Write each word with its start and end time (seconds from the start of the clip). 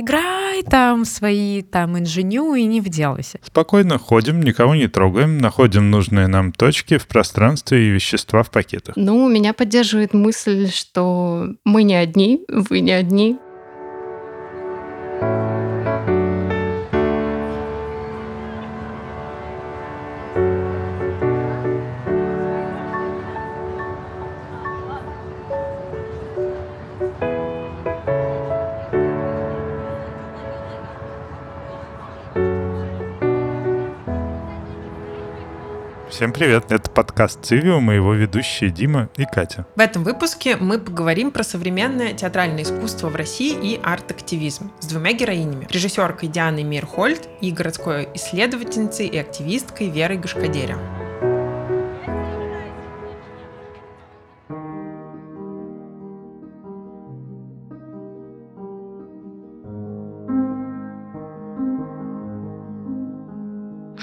играй 0.00 0.62
там 0.62 1.04
свои 1.04 1.62
там 1.62 1.98
инженю 1.98 2.54
и 2.54 2.64
не 2.64 2.80
вделайся. 2.80 3.38
Спокойно 3.42 3.98
ходим, 3.98 4.42
никого 4.42 4.74
не 4.74 4.88
трогаем, 4.88 5.38
находим 5.38 5.90
нужные 5.90 6.26
нам 6.26 6.52
точки 6.52 6.98
в 6.98 7.06
пространстве 7.06 7.86
и 7.86 7.90
вещества 7.90 8.42
в 8.42 8.50
пакетах. 8.50 8.96
Ну, 8.96 9.28
меня 9.28 9.52
поддерживает 9.52 10.14
мысль, 10.14 10.70
что 10.70 11.48
мы 11.64 11.82
не 11.82 11.94
одни, 11.94 12.44
вы 12.48 12.80
не 12.80 12.92
одни, 12.92 13.38
Всем 36.18 36.32
привет! 36.32 36.72
Это 36.72 36.90
подкаст 36.90 37.44
«Цивиум» 37.44 37.92
и 37.92 37.94
его 37.94 38.12
ведущие 38.12 38.70
Дима 38.70 39.08
и 39.16 39.24
Катя. 39.24 39.68
В 39.76 39.78
этом 39.78 40.02
выпуске 40.02 40.56
мы 40.56 40.80
поговорим 40.80 41.30
про 41.30 41.44
современное 41.44 42.12
театральное 42.12 42.64
искусство 42.64 43.08
в 43.08 43.14
России 43.14 43.52
и 43.52 43.80
арт-активизм 43.80 44.72
с 44.80 44.86
двумя 44.86 45.12
героинями. 45.12 45.68
Режиссеркой 45.70 46.28
Дианой 46.28 46.64
Мирхольд 46.64 47.28
и 47.40 47.52
городской 47.52 48.08
исследовательницей 48.14 49.06
и 49.06 49.16
активисткой 49.16 49.90
Верой 49.90 50.18
Гашкадеря. 50.18 50.76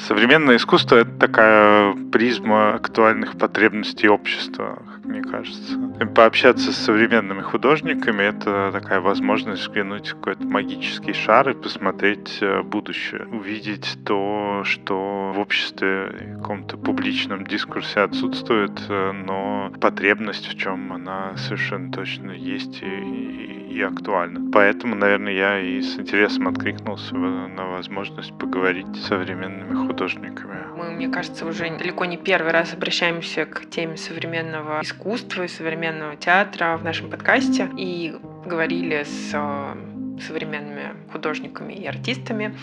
Современное 0.07 0.57
искусство— 0.57 0.95
это 0.97 1.09
такая 1.17 1.95
призма 2.11 2.75
актуальных 2.75 3.39
потребностей 3.39 4.07
общества, 4.07 4.83
как 4.93 5.03
мне 5.03 5.23
кажется. 5.23 5.79
И 5.99 6.05
пообщаться 6.05 6.71
с 6.71 6.77
современными 6.77 7.41
художниками— 7.41 8.21
это 8.23 8.69
такая 8.71 8.99
возможность 8.99 9.63
взглянуть 9.63 10.09
в 10.09 10.15
какой-то 10.17 10.45
магический 10.45 11.13
шар 11.13 11.49
и 11.49 11.53
посмотреть 11.55 12.37
э, 12.41 12.61
будущее. 12.61 13.25
Увидеть 13.31 13.97
то, 14.05 14.61
что 14.63 15.31
в 15.35 15.39
обществе 15.39 16.35
в 16.35 16.41
каком-то 16.41 16.77
публичном 16.77 17.43
дискурсе 17.43 18.01
отсутствует, 18.01 18.79
э, 18.87 19.11
но 19.11 19.71
потребность 19.81 20.47
в 20.47 20.55
чем 20.55 20.93
она 20.93 21.35
совершенно 21.35 21.91
точно 21.91 22.29
есть 22.29 22.83
и, 22.83 23.54
и, 23.75 23.81
актуальна. 23.81 24.51
Поэтому, 24.51 24.95
наверное, 24.95 25.33
я 25.33 25.59
и 25.59 25.81
с 25.81 25.99
интересом 25.99 26.47
откликнулся 26.47 27.15
на 27.15 27.65
возможность 27.67 28.37
поговорить 28.37 28.87
с 28.95 29.07
современными 29.07 29.73
художниками 29.73 29.95
художниками. 29.95 30.57
Мы, 30.77 30.91
мне 30.91 31.07
кажется, 31.07 31.45
уже 31.45 31.69
далеко 31.77 32.05
не 32.05 32.17
первый 32.17 32.51
раз 32.51 32.73
обращаемся 32.73 33.45
к 33.45 33.69
теме 33.69 33.97
современного 33.97 34.81
искусства 34.81 35.43
и 35.43 35.47
современного 35.47 36.15
театра 36.15 36.77
в 36.77 36.83
нашем 36.83 37.09
подкасте 37.09 37.69
и 37.77 38.15
говорили 38.45 39.03
с 39.03 39.31
э, 39.33 40.19
современными 40.27 40.93
художниками 41.11 41.73
и 41.73 41.85
артистами. 41.87 42.55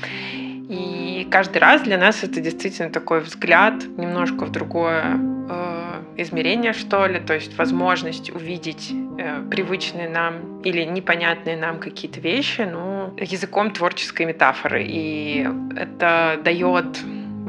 И 0.69 1.27
каждый 1.31 1.59
раз 1.59 1.83
для 1.83 1.99
нас 1.99 2.23
это 2.23 2.41
действительно 2.41 2.91
такой 2.91 3.21
взгляд 3.21 3.75
немножко 3.97 4.45
в 4.45 4.53
другое 4.53 5.19
э, 5.51 6.03
измерение, 6.17 6.73
что 6.73 7.07
ли, 7.07 7.21
то 7.21 7.35
есть 7.35 7.57
возможность 7.59 8.31
увидеть 8.31 8.93
э, 9.19 9.43
привычные 9.51 10.09
нам 10.09 10.61
или 10.63 10.85
непонятные 10.85 11.57
нам 11.57 11.79
какие-то 11.79 12.21
вещи, 12.21 12.63
ну, 12.63 13.15
языком 13.19 13.71
творческой 13.73 14.27
метафоры. 14.27 14.85
И 14.85 15.47
это 15.77 16.41
дает 16.45 16.99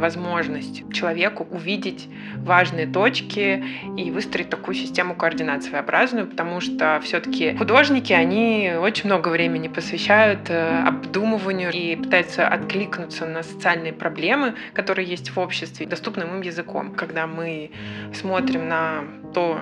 возможность 0.03 0.83
человеку 0.91 1.47
увидеть 1.49 2.09
важные 2.35 2.87
точки 2.87 3.63
и 3.97 4.11
выстроить 4.11 4.49
такую 4.49 4.75
систему 4.75 5.15
координат 5.15 5.63
своеобразную, 5.63 6.27
потому 6.27 6.59
что 6.59 6.99
все-таки 7.03 7.55
художники, 7.55 8.11
они 8.11 8.73
очень 8.77 9.05
много 9.05 9.29
времени 9.29 9.69
посвящают 9.69 10.49
э, 10.49 10.83
обдумыванию 10.85 11.71
и 11.71 11.95
пытаются 11.95 12.45
откликнуться 12.49 13.25
на 13.25 13.43
социальные 13.43 13.93
проблемы, 13.93 14.55
которые 14.73 15.07
есть 15.07 15.29
в 15.29 15.39
обществе, 15.39 15.85
доступным 15.85 16.35
им 16.35 16.41
языком. 16.41 16.93
Когда 16.93 17.25
мы 17.25 17.71
смотрим 18.13 18.67
на 18.67 19.05
то, 19.33 19.61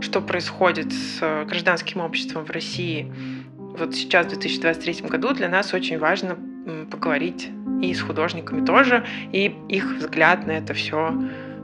что 0.00 0.20
происходит 0.20 0.92
с 0.92 1.44
гражданским 1.46 2.02
обществом 2.02 2.44
в 2.44 2.50
России, 2.50 3.10
вот 3.56 3.94
сейчас, 3.94 4.26
в 4.26 4.30
2023 4.30 5.08
году, 5.08 5.32
для 5.32 5.48
нас 5.48 5.72
очень 5.72 5.98
важно 5.98 6.36
поговорить 6.90 7.48
и 7.82 7.94
с 7.94 8.00
художниками 8.00 8.64
тоже, 8.64 9.04
и 9.32 9.54
их 9.68 9.96
взгляд 9.96 10.46
на 10.46 10.52
это 10.52 10.74
все 10.74 11.14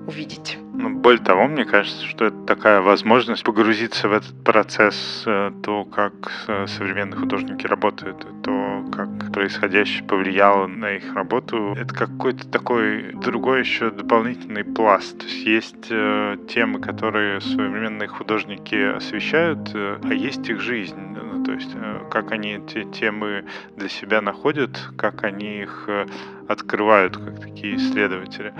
увидеть. 0.07 0.59
Ну, 0.77 0.91
более 0.91 1.23
того, 1.23 1.47
мне 1.47 1.65
кажется, 1.65 2.05
что 2.05 2.25
это 2.27 2.37
такая 2.47 2.81
возможность 2.81 3.45
погрузиться 3.45 4.09
в 4.09 4.13
этот 4.13 4.35
процесс, 4.43 5.23
э, 5.25 5.53
то, 5.63 5.85
как 5.85 6.13
э, 6.49 6.67
современные 6.67 7.17
художники 7.17 7.65
работают, 7.65 8.27
то, 8.43 8.85
как 8.91 9.33
происходящее 9.33 10.03
повлияло 10.03 10.67
на 10.67 10.97
их 10.97 11.15
работу. 11.15 11.77
Это 11.79 11.95
какой-то 11.95 12.49
такой 12.49 13.13
другой 13.13 13.61
еще 13.61 13.93
дополнительный 13.93 14.65
пласт. 14.65 15.19
То 15.19 15.27
есть 15.27 15.47
есть 15.47 15.87
э, 15.91 16.39
темы, 16.49 16.81
которые 16.81 17.41
современные 17.41 18.09
художники 18.09 18.97
освещают, 18.97 19.71
а 19.75 20.13
есть 20.13 20.49
их 20.49 20.61
жизнь. 20.61 20.99
Ну, 20.99 21.45
то 21.45 21.53
есть 21.53 21.71
как 22.11 22.33
они 22.33 22.55
эти 22.55 22.83
темы 22.85 23.45
для 23.77 23.89
себя 23.89 24.21
находят, 24.21 24.91
как 24.97 25.23
они 25.23 25.63
их 25.63 25.89
открывают, 26.49 27.17
как 27.17 27.41
такие 27.41 27.77
исследователи. 27.77 28.53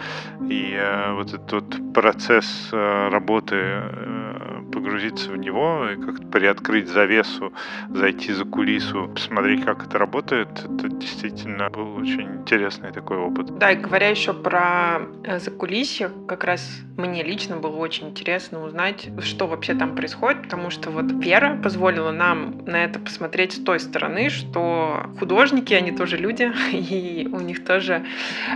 И 0.49 0.77
вот 1.15 1.35
этот 1.35 1.53
вот 1.53 1.93
процесс 1.93 2.69
э, 2.73 3.09
работы, 3.11 3.57
э, 3.57 4.54
погрузиться 4.73 5.31
в 5.31 5.37
него 5.37 5.89
и 5.91 5.97
как-то 5.97 6.27
приоткрыть 6.27 6.89
завесу, 6.89 7.53
зайти 7.91 8.33
за 8.33 8.45
кулису, 8.45 9.11
посмотреть, 9.15 9.65
как 9.65 9.87
это 9.87 9.99
работает, 9.99 10.49
это 10.51 10.89
действительно 10.89 11.71
был 11.71 11.97
очень 11.97 12.37
интересный 12.41 12.93
такой 12.93 13.19
опыт. 13.19 13.59
Да, 13.59 13.73
и 13.73 13.77
говоря 13.77 14.09
еще 14.09 14.33
про 14.33 15.03
э, 15.25 15.39
закулисье, 15.39 16.11
как 16.29 16.45
раз 16.45 16.81
мне 16.97 17.23
лично 17.23 17.57
было 17.57 17.77
очень 17.77 18.09
интересно 18.09 18.65
узнать, 18.65 19.09
что 19.21 19.47
вообще 19.47 19.75
там 19.75 19.95
происходит, 19.95 20.43
потому 20.43 20.71
что 20.71 20.91
вот 20.91 21.11
Вера 21.25 21.59
позволила 21.63 22.11
нам 22.11 22.65
на 22.67 22.85
это 22.85 22.99
посмотреть 22.99 23.53
с 23.53 23.59
той 23.59 23.81
стороны, 23.81 24.29
что 24.29 25.11
художники, 25.19 25.75
они 25.75 25.93
тоже 25.93 26.17
люди, 26.17 26.51
и 26.73 27.29
у 27.31 27.41
них 27.41 27.65
тоже 27.65 28.05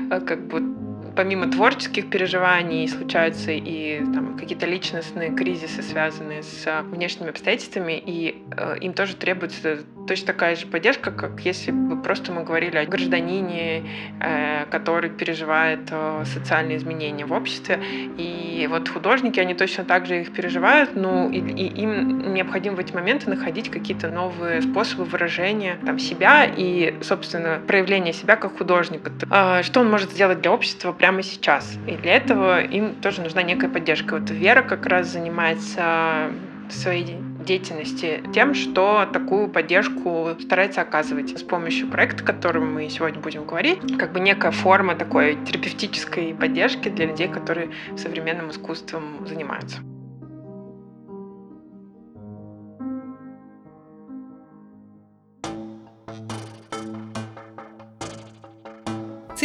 как 0.09 0.47
бы 0.47 0.88
помимо 1.19 1.51
творческих 1.51 2.11
переживаний 2.11 2.87
случаются 2.87 3.51
и 3.51 4.05
там, 4.15 4.39
какие-то 4.39 4.67
личностные 4.67 5.35
кризисы, 5.35 5.83
связанные 5.83 6.45
с 6.45 6.83
внешними 6.85 7.31
обстоятельствами, 7.31 8.01
и 8.07 8.41
э, 8.57 8.77
им 8.81 8.93
тоже 8.93 9.17
требуется 9.17 9.79
точно 10.07 10.29
такая 10.29 10.55
же 10.55 10.67
поддержка, 10.67 11.11
как 11.11 11.41
если 11.41 11.73
бы 11.73 12.01
просто 12.01 12.31
мы 12.31 12.45
говорили 12.45 12.77
о 12.77 12.87
гражданине, 12.87 13.83
э, 14.21 14.67
который 14.71 15.11
переживает 15.11 15.81
э, 15.91 16.23
социальные 16.25 16.77
изменения 16.77 17.27
в 17.27 17.33
обществе. 17.33 17.81
И 18.17 18.69
вот 18.71 18.89
художники, 18.89 19.41
они 19.41 19.55
точно 19.55 19.85
так 19.85 20.07
же 20.07 20.21
их 20.21 20.33
переживают, 20.33 20.95
ну 20.95 21.31
и, 21.31 21.39
и 21.39 21.83
им 21.83 22.33
необходимо 22.33 22.77
в 22.77 22.79
эти 22.79 22.93
моменты 22.93 23.29
находить 23.29 23.71
какие-то 23.71 24.09
новые 24.09 24.63
способы 24.63 25.05
выражения 25.05 25.79
там, 25.85 25.99
себя 25.99 26.45
и, 26.45 26.95
собственно, 27.03 27.61
проявления 27.67 28.13
себя 28.13 28.37
как 28.37 28.57
художника. 28.57 29.11
Э, 29.31 29.63
что 29.65 29.81
он 29.81 29.91
может 29.91 30.13
сделать 30.13 30.41
для 30.41 30.53
общества 30.53 30.93
прямо 30.93 31.08
сейчас? 31.23 31.77
И 31.87 31.97
для 31.97 32.17
этого 32.17 32.63
им 32.63 32.95
тоже 32.95 33.23
нужна 33.23 33.43
некая 33.43 33.69
поддержка. 33.69 34.15
Вот 34.15 34.31
Вера 34.31 34.63
как 34.63 34.87
раз 34.87 35.09
занимается 35.09 36.31
своей 36.71 37.17
деятельности 37.47 38.23
тем, 38.35 38.55
что 38.55 39.09
такую 39.13 39.49
поддержку 39.49 40.37
старается 40.41 40.83
оказывать 40.83 41.39
с 41.39 41.43
помощью 41.43 41.89
проекта, 41.89 42.23
о 42.23 42.27
котором 42.27 42.75
мы 42.75 42.89
сегодня 42.91 43.21
будем 43.21 43.47
говорить, 43.47 43.79
как 43.99 44.13
бы 44.13 44.21
некая 44.21 44.51
форма 44.51 44.95
такой 44.95 45.37
терапевтической 45.47 46.35
поддержки 46.35 46.89
для 46.89 47.07
людей, 47.07 47.29
которые 47.29 47.71
современным 47.97 48.51
искусством 48.51 49.27
занимаются. 49.27 49.79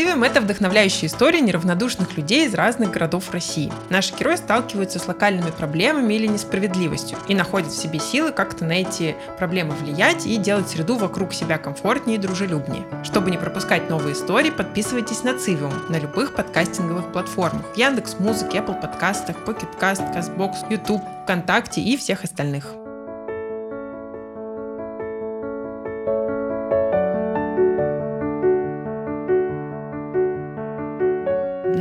Цивим— 0.04 0.24
это 0.26 0.42
вдохновляющая 0.42 1.08
история 1.08 1.40
неравнодушных 1.40 2.18
людей 2.18 2.46
из 2.46 2.54
разных 2.54 2.92
городов 2.92 3.32
России. 3.32 3.72
Наши 3.90 4.14
герои 4.14 4.36
сталкиваются 4.36 5.00
с 5.00 5.08
локальными 5.08 5.50
проблемами 5.50 6.14
или 6.16 6.28
несправедливостью 6.28 7.18
и 7.30 7.34
находят 7.34 7.72
в 7.72 7.82
себе 7.82 8.00
силы 8.00 8.34
как-то 8.34 8.66
на 8.66 8.74
эти 8.74 9.16
проблемы 9.38 9.74
влиять 9.76 10.26
и 10.26 10.36
делать 10.36 10.68
среду 10.68 10.98
вокруг 10.98 11.34
себя 11.34 11.58
комфортнее 11.58 12.18
и 12.18 12.22
дружелюбнее. 12.22 12.84
Чтобы 13.06 13.32
не 13.32 13.38
пропускать 13.38 13.90
новые 13.90 14.12
истории, 14.12 14.50
подписывайтесь 14.50 15.24
на 15.24 15.40
Цивиум 15.40 15.74
на 15.88 15.98
любых 15.98 16.36
подкастинговых 16.36 17.14
платформах. 17.14 17.64
В 17.74 17.78
Яндекс 17.78 18.20
Музыке, 18.20 18.58
Apple 18.58 18.82
подкастах, 18.82 19.38
Pocket 19.46 19.80
Cast, 19.80 20.14
CastBox, 20.14 20.70
YouTube, 20.70 21.02
ВКонтакте 21.24 21.80
и 21.80 21.96
всех 21.96 22.26
остальных. 22.26 22.83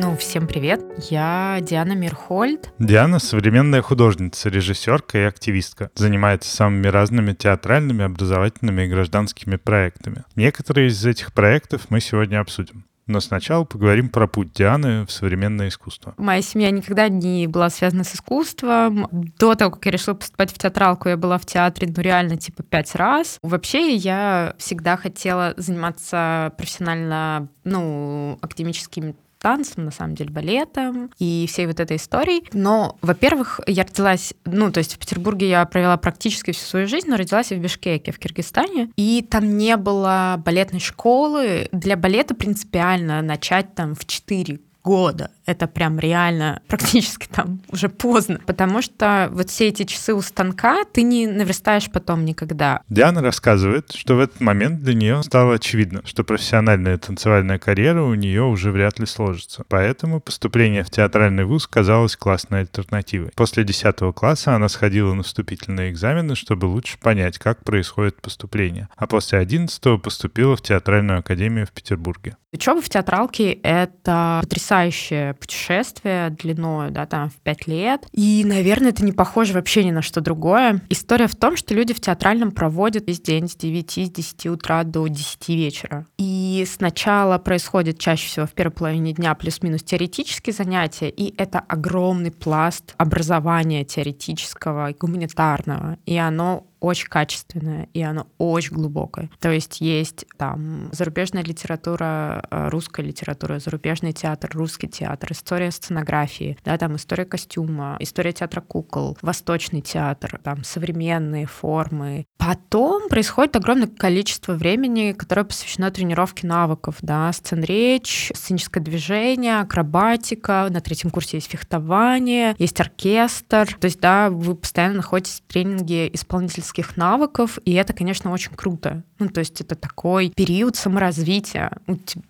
Ну, 0.02 0.16
всем 0.16 0.48
привет. 0.48 0.82
Я 1.10 1.58
Диана 1.62 1.92
Мирхольд. 1.92 2.72
Диана— 2.80 3.18
современная 3.20 3.82
художница, 3.82 4.48
режиссерка 4.48 5.18
и 5.18 5.22
активистка. 5.22 5.92
Занимается 5.94 6.52
самыми 6.52 6.88
разными 6.88 7.34
театральными, 7.34 8.04
образовательными 8.04 8.82
и 8.82 8.88
гражданскими 8.88 9.54
проектами. 9.54 10.24
Некоторые 10.34 10.88
из 10.88 11.06
этих 11.06 11.32
проектов 11.32 11.82
мы 11.88 12.00
сегодня 12.00 12.40
обсудим. 12.40 12.84
Но 13.06 13.20
сначала 13.20 13.62
поговорим 13.62 14.08
про 14.08 14.26
путь 14.26 14.52
Дианы 14.52 15.06
в 15.06 15.12
современное 15.12 15.68
искусство. 15.68 16.14
Моя 16.16 16.42
семья 16.42 16.72
никогда 16.72 17.08
не 17.08 17.46
была 17.46 17.70
связана 17.70 18.02
с 18.02 18.16
искусством. 18.16 19.08
До 19.38 19.54
того, 19.54 19.70
как 19.70 19.86
я 19.86 19.92
решила 19.92 20.14
поступать 20.14 20.52
в 20.52 20.58
театралку, 20.58 21.10
я 21.10 21.16
была 21.16 21.38
в 21.38 21.46
театре, 21.46 21.92
ну, 21.94 22.02
реально, 22.02 22.36
типа, 22.36 22.64
пять 22.64 22.96
раз. 22.96 23.38
Вообще, 23.40 23.94
я 23.94 24.54
всегда 24.58 24.96
хотела 24.96 25.54
заниматься 25.56 26.52
профессионально, 26.56 27.48
ну, 27.62 28.38
академическими 28.40 29.14
танцем, 29.42 29.84
на 29.84 29.90
самом 29.90 30.14
деле, 30.14 30.30
балетом 30.30 31.10
и 31.18 31.46
всей 31.48 31.66
вот 31.66 31.80
этой 31.80 31.96
историей. 31.96 32.44
Но, 32.52 32.96
во-первых, 33.02 33.60
я 33.66 33.82
родилась, 33.82 34.32
ну, 34.44 34.70
то 34.70 34.78
есть 34.78 34.94
в 34.94 34.98
Петербурге 34.98 35.48
я 35.48 35.64
провела 35.66 35.96
практически 35.96 36.52
всю 36.52 36.64
свою 36.64 36.86
жизнь, 36.86 37.08
но 37.08 37.16
родилась 37.16 37.50
я 37.50 37.56
в 37.56 37.60
Бишкеке, 37.60 38.12
в 38.12 38.18
Киргизстане, 38.18 38.90
и 38.96 39.26
там 39.28 39.58
не 39.58 39.76
было 39.76 40.40
балетной 40.44 40.80
школы. 40.80 41.68
Для 41.72 41.96
балета 41.96 42.34
принципиально 42.34 43.20
начать 43.20 43.74
там 43.74 43.94
в 43.94 44.06
4 44.06 44.60
года. 44.84 45.30
Это 45.52 45.66
прям 45.66 45.98
реально 45.98 46.62
практически 46.68 47.28
там 47.28 47.60
уже 47.68 47.90
поздно, 47.90 48.40
потому 48.46 48.80
что 48.80 49.28
вот 49.32 49.50
все 49.50 49.68
эти 49.68 49.84
часы 49.84 50.14
у 50.14 50.22
станка 50.22 50.84
ты 50.92 51.02
не 51.02 51.26
наверстаешь 51.26 51.90
потом 51.90 52.24
никогда. 52.24 52.80
Диана 52.88 53.20
рассказывает, 53.20 53.92
что 53.92 54.16
в 54.16 54.20
этот 54.20 54.40
момент 54.40 54.80
для 54.80 54.94
нее 54.94 55.22
стало 55.22 55.54
очевидно, 55.54 56.00
что 56.06 56.24
профессиональная 56.24 56.96
танцевальная 56.96 57.58
карьера 57.58 58.02
у 58.02 58.14
нее 58.14 58.42
уже 58.44 58.70
вряд 58.70 58.98
ли 58.98 59.04
сложится. 59.04 59.64
Поэтому 59.68 60.20
поступление 60.20 60.84
в 60.84 60.90
театральный 60.90 61.44
вуз 61.44 61.66
казалось 61.66 62.16
классной 62.16 62.60
альтернативой. 62.60 63.30
После 63.36 63.64
10 63.64 64.14
класса 64.14 64.54
она 64.54 64.68
сходила 64.68 65.12
на 65.12 65.22
вступительные 65.22 65.90
экзамены, 65.90 66.34
чтобы 66.34 66.64
лучше 66.64 66.98
понять, 66.98 67.38
как 67.38 67.62
происходит 67.62 68.22
поступление. 68.22 68.88
А 68.96 69.06
после 69.06 69.38
11 69.38 70.02
поступила 70.02 70.56
в 70.56 70.62
театральную 70.62 71.18
академию 71.18 71.66
в 71.66 71.72
Петербурге. 71.72 72.36
Учеба 72.52 72.82
в 72.82 72.88
театралке— 72.88 73.52
это 73.62 74.40
потрясающее 74.42 75.34
путешествие 75.42 76.30
длиной, 76.30 76.90
да, 76.90 77.04
там, 77.04 77.28
в 77.28 77.34
пять 77.34 77.66
лет. 77.66 78.06
И, 78.12 78.44
наверное, 78.46 78.90
это 78.90 79.04
не 79.04 79.10
похоже 79.10 79.54
вообще 79.54 79.82
ни 79.82 79.90
на 79.90 80.00
что 80.00 80.20
другое. 80.20 80.80
История 80.88 81.26
в 81.26 81.34
том, 81.34 81.56
что 81.56 81.74
люди 81.74 81.92
в 81.92 82.00
театральном 82.00 82.52
проводят 82.52 83.08
весь 83.08 83.20
день 83.20 83.48
с 83.48 83.56
9, 83.56 83.90
с 83.90 84.10
10 84.10 84.46
утра 84.46 84.84
до 84.84 85.08
10 85.08 85.48
вечера. 85.48 86.06
И 86.16 86.64
сначала 86.70 87.38
происходит 87.38 87.98
чаще 87.98 88.28
всего 88.28 88.46
в 88.46 88.52
первой 88.52 88.70
половине 88.72 89.12
дня 89.12 89.34
плюс-минус 89.34 89.82
теоретические 89.82 90.54
занятия, 90.54 91.10
и 91.10 91.34
это 91.36 91.58
огромный 91.58 92.30
пласт 92.30 92.94
образования 92.96 93.84
теоретического 93.84 94.90
и 94.90 94.94
гуманитарного. 94.94 95.98
И 96.06 96.16
оно 96.16 96.66
очень 96.82 97.08
качественное, 97.08 97.88
и 97.94 98.02
оно 98.02 98.26
очень 98.38 98.74
глубокое. 98.74 99.30
То 99.38 99.50
есть 99.50 99.80
есть 99.80 100.26
там 100.36 100.88
зарубежная 100.92 101.44
литература, 101.44 102.44
э, 102.50 102.68
русская 102.70 103.02
литература, 103.02 103.60
зарубежный 103.60 104.12
театр, 104.12 104.50
русский 104.52 104.88
театр, 104.88 105.30
история 105.30 105.70
сценографии, 105.70 106.58
да, 106.64 106.76
там 106.76 106.96
история 106.96 107.24
костюма, 107.24 107.96
история 108.00 108.32
театра 108.32 108.60
кукол, 108.60 109.16
восточный 109.22 109.80
театр, 109.80 110.40
там 110.42 110.64
современные 110.64 111.46
формы. 111.46 112.26
Потом 112.36 113.08
происходит 113.08 113.54
огромное 113.54 113.86
количество 113.86 114.54
времени, 114.54 115.12
которое 115.12 115.44
посвящено 115.44 115.92
тренировке 115.92 116.48
навыков, 116.48 116.96
да, 117.00 117.32
сцен-речь, 117.32 118.32
сценическое 118.34 118.82
движение, 118.82 119.60
акробатика, 119.60 120.66
на 120.68 120.80
третьем 120.80 121.10
курсе 121.10 121.36
есть 121.36 121.50
фехтование, 121.50 122.56
есть 122.58 122.80
оркестр, 122.80 123.72
то 123.78 123.84
есть, 123.84 124.00
да, 124.00 124.30
вы 124.30 124.56
постоянно 124.56 124.96
находитесь 124.96 125.42
в 125.46 125.52
тренинге 125.52 126.12
исполнительского 126.12 126.71
практических 126.72 126.96
навыков, 126.96 127.58
и 127.64 127.72
это, 127.72 127.92
конечно, 127.92 128.32
очень 128.32 128.52
круто. 128.54 129.02
Ну, 129.18 129.28
то 129.28 129.40
есть 129.40 129.60
это 129.60 129.74
такой 129.74 130.32
период 130.34 130.76
саморазвития. 130.76 131.70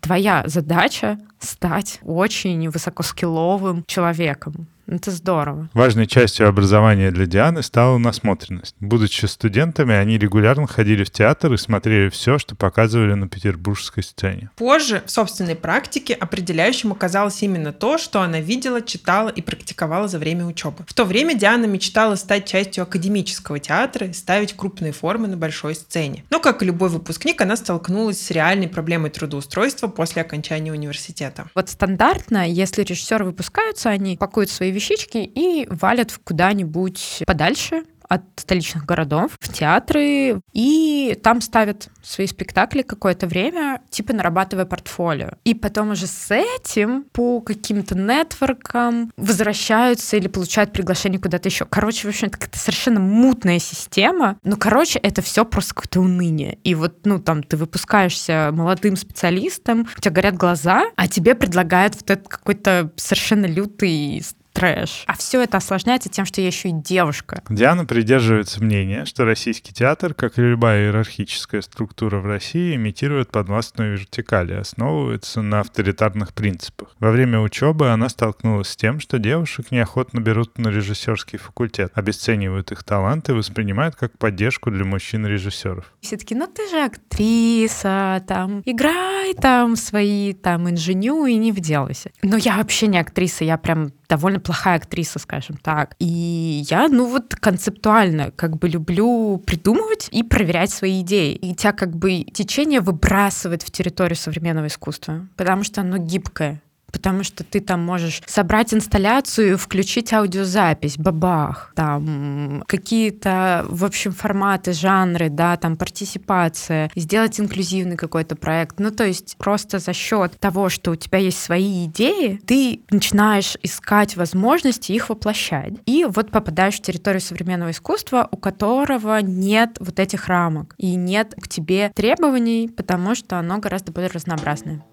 Твоя 0.01 0.45
задача 0.47 1.19
стать 1.39 2.01
очень 2.03 2.69
высокоскилловым 2.69 3.85
человеком. 3.87 4.67
Это 4.87 5.11
здорово. 5.11 5.69
Важной 5.75 6.07
частью 6.07 6.49
образования 6.49 7.11
для 7.11 7.27
Дианы 7.27 7.63
стала 7.63 7.99
насмотренность. 7.99 8.75
Будучи 8.81 9.27
студентами, 9.27 9.95
они 9.95 10.19
регулярно 10.19 10.67
ходили 10.67 11.05
в 11.05 11.11
театр 11.11 11.53
и 11.53 11.57
смотрели 11.57 12.09
все, 12.09 12.39
что 12.39 12.57
показывали 12.57 13.15
на 13.15 13.29
петербургской 13.29 14.03
сцене. 14.03 14.51
Позже 14.57 15.03
в 15.07 15.11
собственной 15.11 15.55
практике 15.55 16.15
определяющим 16.15 16.93
оказалось 16.93 17.43
именно 17.43 17.73
то, 17.73 17.97
что 17.99 18.23
она 18.23 18.41
видела, 18.41 18.83
читала 18.83 19.29
и 19.29 19.41
практиковала 19.41 20.09
за 20.09 20.19
время 20.19 20.47
учебы. 20.47 20.85
В 20.87 20.95
то 20.95 21.05
время 21.05 21.35
Диана 21.35 21.67
мечтала 21.67 22.17
стать 22.17 22.47
частью 22.47 22.83
академического 22.83 23.59
театра 23.59 24.09
и 24.09 24.13
ставить 24.13 24.55
крупные 24.55 24.93
формы 24.93 25.29
на 25.29 25.37
большой 25.37 25.75
сцене. 25.75 26.25
Но, 26.31 26.41
как 26.41 26.63
и 26.63 26.67
любой 26.67 26.89
выпускник, 26.89 27.41
она 27.41 27.57
столкнулась 27.57 28.21
с 28.21 28.31
реальной 28.31 28.69
проблемой 28.69 29.11
трудоустройства 29.11 29.87
после 29.87 30.23
окончания 30.23 30.73
университета. 30.73 31.47
Вот 31.55 31.69
стандартно, 31.69 32.49
если 32.49 32.83
режиссеры 32.83 33.25
выпускаются, 33.25 33.91
они 33.91 34.17
пакуют 34.17 34.51
свои 34.51 34.72
вещички 34.73 35.19
и 35.19 35.67
валят 35.71 36.19
куда-нибудь 36.25 37.23
подальше, 37.27 37.85
от 38.13 38.23
столичных 38.37 38.85
городов 38.85 39.33
в 39.41 39.51
театры, 39.51 40.43
и 40.53 41.19
там 41.23 41.41
ставят 41.41 41.89
свои 42.03 42.27
спектакли 42.27 42.83
какое-то 42.83 43.27
время, 43.27 43.81
типа 43.89 44.13
нарабатывая 44.13 44.67
портфолио. 44.67 45.31
И 45.45 45.55
потом 45.55 45.93
уже 45.93 46.07
с 46.07 46.31
этим 46.31 47.05
по 47.13 47.41
каким-то 47.41 47.97
нетворкам 47.97 49.11
возвращаются 49.17 50.19
или 50.19 50.29
получают 50.29 50.73
приглашение 50.73 51.19
куда-то 51.19 51.49
еще. 51.49 51.65
Короче, 51.65 52.07
в 52.07 52.11
общем, 52.11 52.29
это 52.29 52.37
какая-то 52.37 52.59
совершенно 52.59 53.01
мутная 53.01 53.59
система. 53.59 54.37
Ну, 54.45 54.59
короче, 54.59 54.99
это 54.99 55.23
все 55.23 55.47
просто 55.47 55.75
какое-то 55.75 56.01
уныние. 56.01 56.59
И 56.65 56.75
вот, 56.75 57.07
ну, 57.07 57.19
там, 57.19 57.43
ты 57.43 57.57
выпускаешься 57.57 58.51
молодым 58.53 58.97
специалистом, 58.97 59.89
у 59.97 60.01
тебя 60.03 60.13
горят 60.13 60.35
глаза, 60.35 60.85
а 60.97 61.09
тебе 61.09 61.35
предлагают 61.35 61.95
вот 61.95 62.11
этот 62.11 62.29
какой-то 62.29 62.93
совершенно 62.97 63.47
лютый 63.47 64.23
трэш. 64.53 65.05
А 65.07 65.15
все 65.15 65.43
это 65.43 65.59
осложняется 65.59 66.09
тем, 66.09 66.25
что 66.25 66.41
я 66.41 66.47
еще 66.47 66.69
и 66.69 66.73
девушка. 66.73 67.43
Диана 67.49 67.85
придерживается 67.85 68.63
мнения, 68.63 69.05
что 69.05 69.25
российский 69.25 69.73
театр, 69.73 70.15
как 70.15 70.39
и 70.39 70.43
любая 70.43 70.85
иерархическая 70.85 71.63
структура 71.63 72.19
в 72.19 72.27
России, 72.27 72.77
имитирует 72.77 73.31
подвластную 73.31 73.93
вертикаль 73.93 74.53
и 74.53 74.55
основывается 74.55 75.43
на 75.43 75.61
авторитарных 75.61 76.33
принципах. 76.35 76.95
Во 76.99 77.11
время 77.11 77.41
учебы 77.41 77.91
она 77.91 78.09
столкнулась 78.09 78.69
с 78.69 78.77
тем, 78.77 79.01
что 79.01 79.19
девушек 79.19 79.71
неохотно 79.71 80.21
берут 80.21 80.59
на 80.59 80.69
режиссерский 80.69 81.39
факультет, 81.39 81.93
обесценивают 81.95 82.73
их 82.73 82.85
таланты 82.85 83.33
и 83.33 83.35
воспринимают 83.35 83.97
как 83.97 84.17
поддержку 84.19 84.71
для 84.71 84.85
мужчин-режиссеров. 84.85 85.93
Все 86.01 86.17
таки 86.17 86.35
ну 86.35 86.47
ты 86.47 86.69
же 86.69 86.85
актриса, 86.85 88.23
там, 88.27 88.63
играй 88.65 89.35
там 89.35 89.77
свои 89.77 90.33
там 90.33 90.69
инженю 90.69 91.27
и 91.27 91.37
не 91.37 91.53
вделайся. 91.53 92.11
Но 92.23 92.37
я 92.37 92.57
вообще 92.57 92.87
не 92.87 92.99
актриса, 92.99 93.45
я 93.45 93.57
прям 93.57 93.93
довольно 94.13 94.41
плохая 94.41 94.77
актриса, 94.77 95.19
скажем 95.19 95.57
так. 95.57 95.97
И 95.99 96.65
я, 96.69 96.89
ну 96.89 97.07
вот 97.07 97.35
концептуально 97.35 98.31
как 98.31 98.59
бы 98.59 98.69
люблю 98.69 99.43
придумывать 99.47 100.09
и 100.11 100.23
проверять 100.23 100.71
свои 100.71 101.01
идеи. 101.01 101.33
И 101.35 101.55
тебя 101.55 101.73
как 101.73 101.97
бы 101.97 102.25
течение 102.25 102.83
выбрасывает 102.83 103.63
в 103.63 103.71
территорию 103.71 104.17
современного 104.17 104.67
искусства, 104.67 105.27
потому 105.37 105.65
что 105.65 105.81
оно 105.81 105.97
гибкое 105.97 106.61
потому 106.93 107.25
что 107.25 107.43
ты 107.43 107.61
там 107.61 107.81
можешь 107.81 108.23
собрать 108.27 108.73
инсталляцию, 108.73 109.59
включить 109.59 110.13
аудиозапись, 110.13 110.99
бабах, 110.99 111.73
там 111.75 112.63
какие-то, 112.69 113.65
в 113.69 113.85
общем, 113.85 114.13
форматы, 114.13 114.73
жанры, 114.73 115.31
да, 115.31 115.57
там 115.57 115.77
партисипация, 115.77 116.91
сделать 116.95 117.41
инклюзивный 117.41 117.97
какой-то 117.97 118.37
проект. 118.37 118.79
Ну, 118.79 118.91
то 118.91 119.05
есть 119.05 119.37
просто 119.39 119.79
за 119.79 119.93
счет 119.93 120.39
того, 120.39 120.69
что 120.69 120.93
у 120.93 120.97
тебя 120.97 121.19
есть 121.19 121.43
свои 121.43 121.87
идеи, 121.87 122.41
ты 122.47 122.83
начинаешь 122.91 123.57
искать 123.63 124.17
возможности 124.17 124.93
их 124.93 125.09
воплощать. 125.09 125.75
И 125.87 126.05
вот 126.05 126.31
попадаешь 126.31 126.77
в 126.77 126.83
территорию 126.83 127.21
современного 127.21 127.71
искусства, 127.71 128.29
у 128.31 128.37
которого 128.37 129.19
нет 129.21 129.77
вот 129.81 129.99
этих 129.99 130.29
рамок 130.29 130.75
и 130.77 130.95
нет 130.95 131.35
к 131.41 131.49
тебе 131.49 131.91
требований, 131.95 132.69
потому 132.69 133.15
что 133.15 133.39
оно 133.39 133.59
гораздо 133.59 133.93
более 133.93 134.11
разнообразное. 134.11 134.85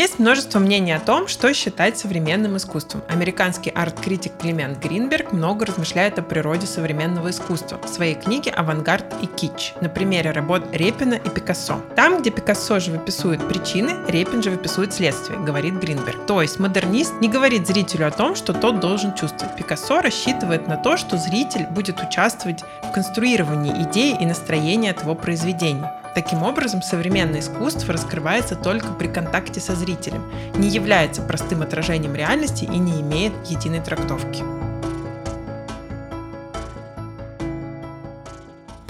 Есть 0.00 0.18
множество 0.18 0.58
мнений 0.60 0.92
о 0.92 0.98
том, 0.98 1.28
что 1.28 1.52
считать 1.52 1.98
современным 1.98 2.56
искусством. 2.56 3.02
Американский 3.10 3.68
арт-критик 3.68 4.32
Климент 4.38 4.78
Гринберг 4.82 5.32
много 5.32 5.66
размышляет 5.66 6.18
о 6.18 6.22
природе 6.22 6.66
современного 6.66 7.28
искусства 7.28 7.78
в 7.84 7.86
своей 7.86 8.14
книге 8.14 8.50
«Авангард 8.50 9.22
и 9.22 9.26
кич» 9.26 9.74
на 9.82 9.90
примере 9.90 10.30
работ 10.30 10.62
Репина 10.72 11.16
и 11.16 11.28
Пикассо. 11.28 11.82
Там, 11.96 12.22
где 12.22 12.30
Пикассо 12.30 12.80
живописует 12.80 13.46
причины, 13.46 13.90
Репин 14.08 14.42
живописует 14.42 14.94
следствие, 14.94 15.38
говорит 15.38 15.74
Гринберг. 15.74 16.24
То 16.24 16.40
есть 16.40 16.58
модернист 16.58 17.20
не 17.20 17.28
говорит 17.28 17.66
зрителю 17.66 18.08
о 18.08 18.10
том, 18.10 18.36
что 18.36 18.54
тот 18.54 18.80
должен 18.80 19.14
чувствовать. 19.14 19.54
Пикассо 19.56 20.00
рассчитывает 20.00 20.66
на 20.66 20.78
то, 20.78 20.96
что 20.96 21.18
зритель 21.18 21.66
будет 21.66 22.00
участвовать 22.02 22.64
в 22.82 22.90
конструировании 22.92 23.82
идеи 23.82 24.16
и 24.18 24.24
настроения 24.24 24.92
этого 24.92 25.14
произведения. 25.14 25.92
Таким 26.14 26.42
образом, 26.42 26.82
современное 26.82 27.40
искусство 27.40 27.92
раскрывается 27.92 28.56
только 28.56 28.88
при 28.92 29.06
контакте 29.06 29.60
со 29.60 29.74
зрителем, 29.76 30.30
не 30.56 30.68
является 30.68 31.22
простым 31.22 31.62
отражением 31.62 32.14
реальности 32.14 32.64
и 32.64 32.78
не 32.78 33.00
имеет 33.00 33.32
единой 33.46 33.80
трактовки. 33.80 34.42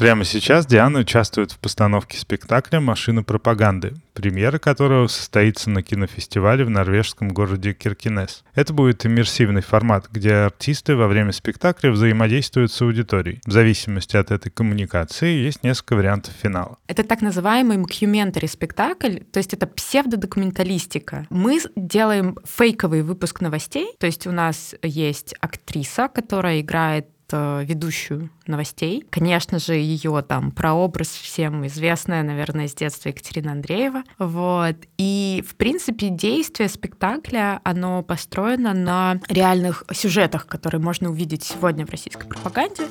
Прямо 0.00 0.24
сейчас 0.24 0.64
Диана 0.64 1.00
участвует 1.00 1.52
в 1.52 1.58
постановке 1.58 2.16
спектакля 2.16 2.80
«Машина 2.80 3.22
пропаганды», 3.22 3.96
премьера 4.14 4.58
которого 4.58 5.08
состоится 5.08 5.68
на 5.68 5.82
кинофестивале 5.82 6.64
в 6.64 6.70
норвежском 6.70 7.28
городе 7.28 7.74
Киркинес. 7.74 8.42
Это 8.54 8.72
будет 8.72 9.04
иммерсивный 9.04 9.60
формат, 9.60 10.06
где 10.10 10.32
артисты 10.32 10.96
во 10.96 11.06
время 11.06 11.32
спектакля 11.32 11.90
взаимодействуют 11.90 12.72
с 12.72 12.80
аудиторией. 12.80 13.42
В 13.44 13.52
зависимости 13.52 14.16
от 14.16 14.30
этой 14.30 14.48
коммуникации 14.48 15.44
есть 15.44 15.62
несколько 15.64 15.96
вариантов 15.96 16.32
финала. 16.32 16.78
Это 16.86 17.04
так 17.04 17.20
называемый 17.20 17.76
мокюментари 17.76 18.46
спектакль, 18.46 19.18
то 19.30 19.36
есть 19.36 19.52
это 19.52 19.66
псевдодокументалистика. 19.66 21.26
Мы 21.28 21.60
делаем 21.76 22.38
фейковый 22.46 23.02
выпуск 23.02 23.42
новостей, 23.42 23.90
то 23.98 24.06
есть 24.06 24.26
у 24.26 24.32
нас 24.32 24.74
есть 24.82 25.34
актриса, 25.42 26.08
которая 26.08 26.62
играет 26.62 27.06
ведущую 27.32 28.30
новостей. 28.46 29.04
Конечно 29.10 29.58
же, 29.58 29.74
ее 29.74 30.22
там 30.26 30.50
прообраз 30.50 31.08
всем 31.08 31.66
известная, 31.66 32.22
наверное, 32.22 32.68
с 32.68 32.74
детства 32.74 33.08
Екатерина 33.08 33.52
Андреева. 33.52 34.02
Вот. 34.18 34.76
И, 34.98 35.44
в 35.46 35.54
принципе, 35.56 36.08
действие 36.08 36.68
спектакля, 36.68 37.60
оно 37.64 38.02
построено 38.02 38.74
на 38.74 39.20
реальных 39.28 39.84
сюжетах, 39.92 40.46
которые 40.46 40.80
можно 40.80 41.10
увидеть 41.10 41.42
сегодня 41.42 41.86
в 41.86 41.90
российской 41.90 42.26
пропаганде. 42.26 42.84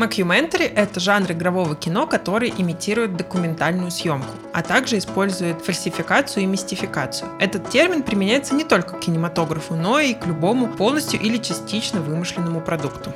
Мокюментари— 0.00 0.64
это 0.76 0.98
жанр 0.98 1.32
игрового 1.32 1.76
кино, 1.76 2.06
который 2.06 2.50
имитирует 2.56 3.18
документальную 3.18 3.90
съемку, 3.90 4.30
а 4.54 4.62
также 4.62 4.96
использует 4.96 5.60
фальсификацию 5.60 6.44
и 6.44 6.46
мистификацию. 6.46 7.30
Этот 7.38 7.68
термин 7.68 8.02
применяется 8.02 8.54
не 8.54 8.64
только 8.64 8.96
к 8.96 9.00
кинематографу, 9.00 9.74
но 9.74 10.00
и 10.00 10.14
к 10.14 10.26
любому 10.26 10.68
полностью 10.68 11.20
или 11.20 11.36
частично 11.36 12.00
вымышленному 12.00 12.62
продукту. 12.62 13.12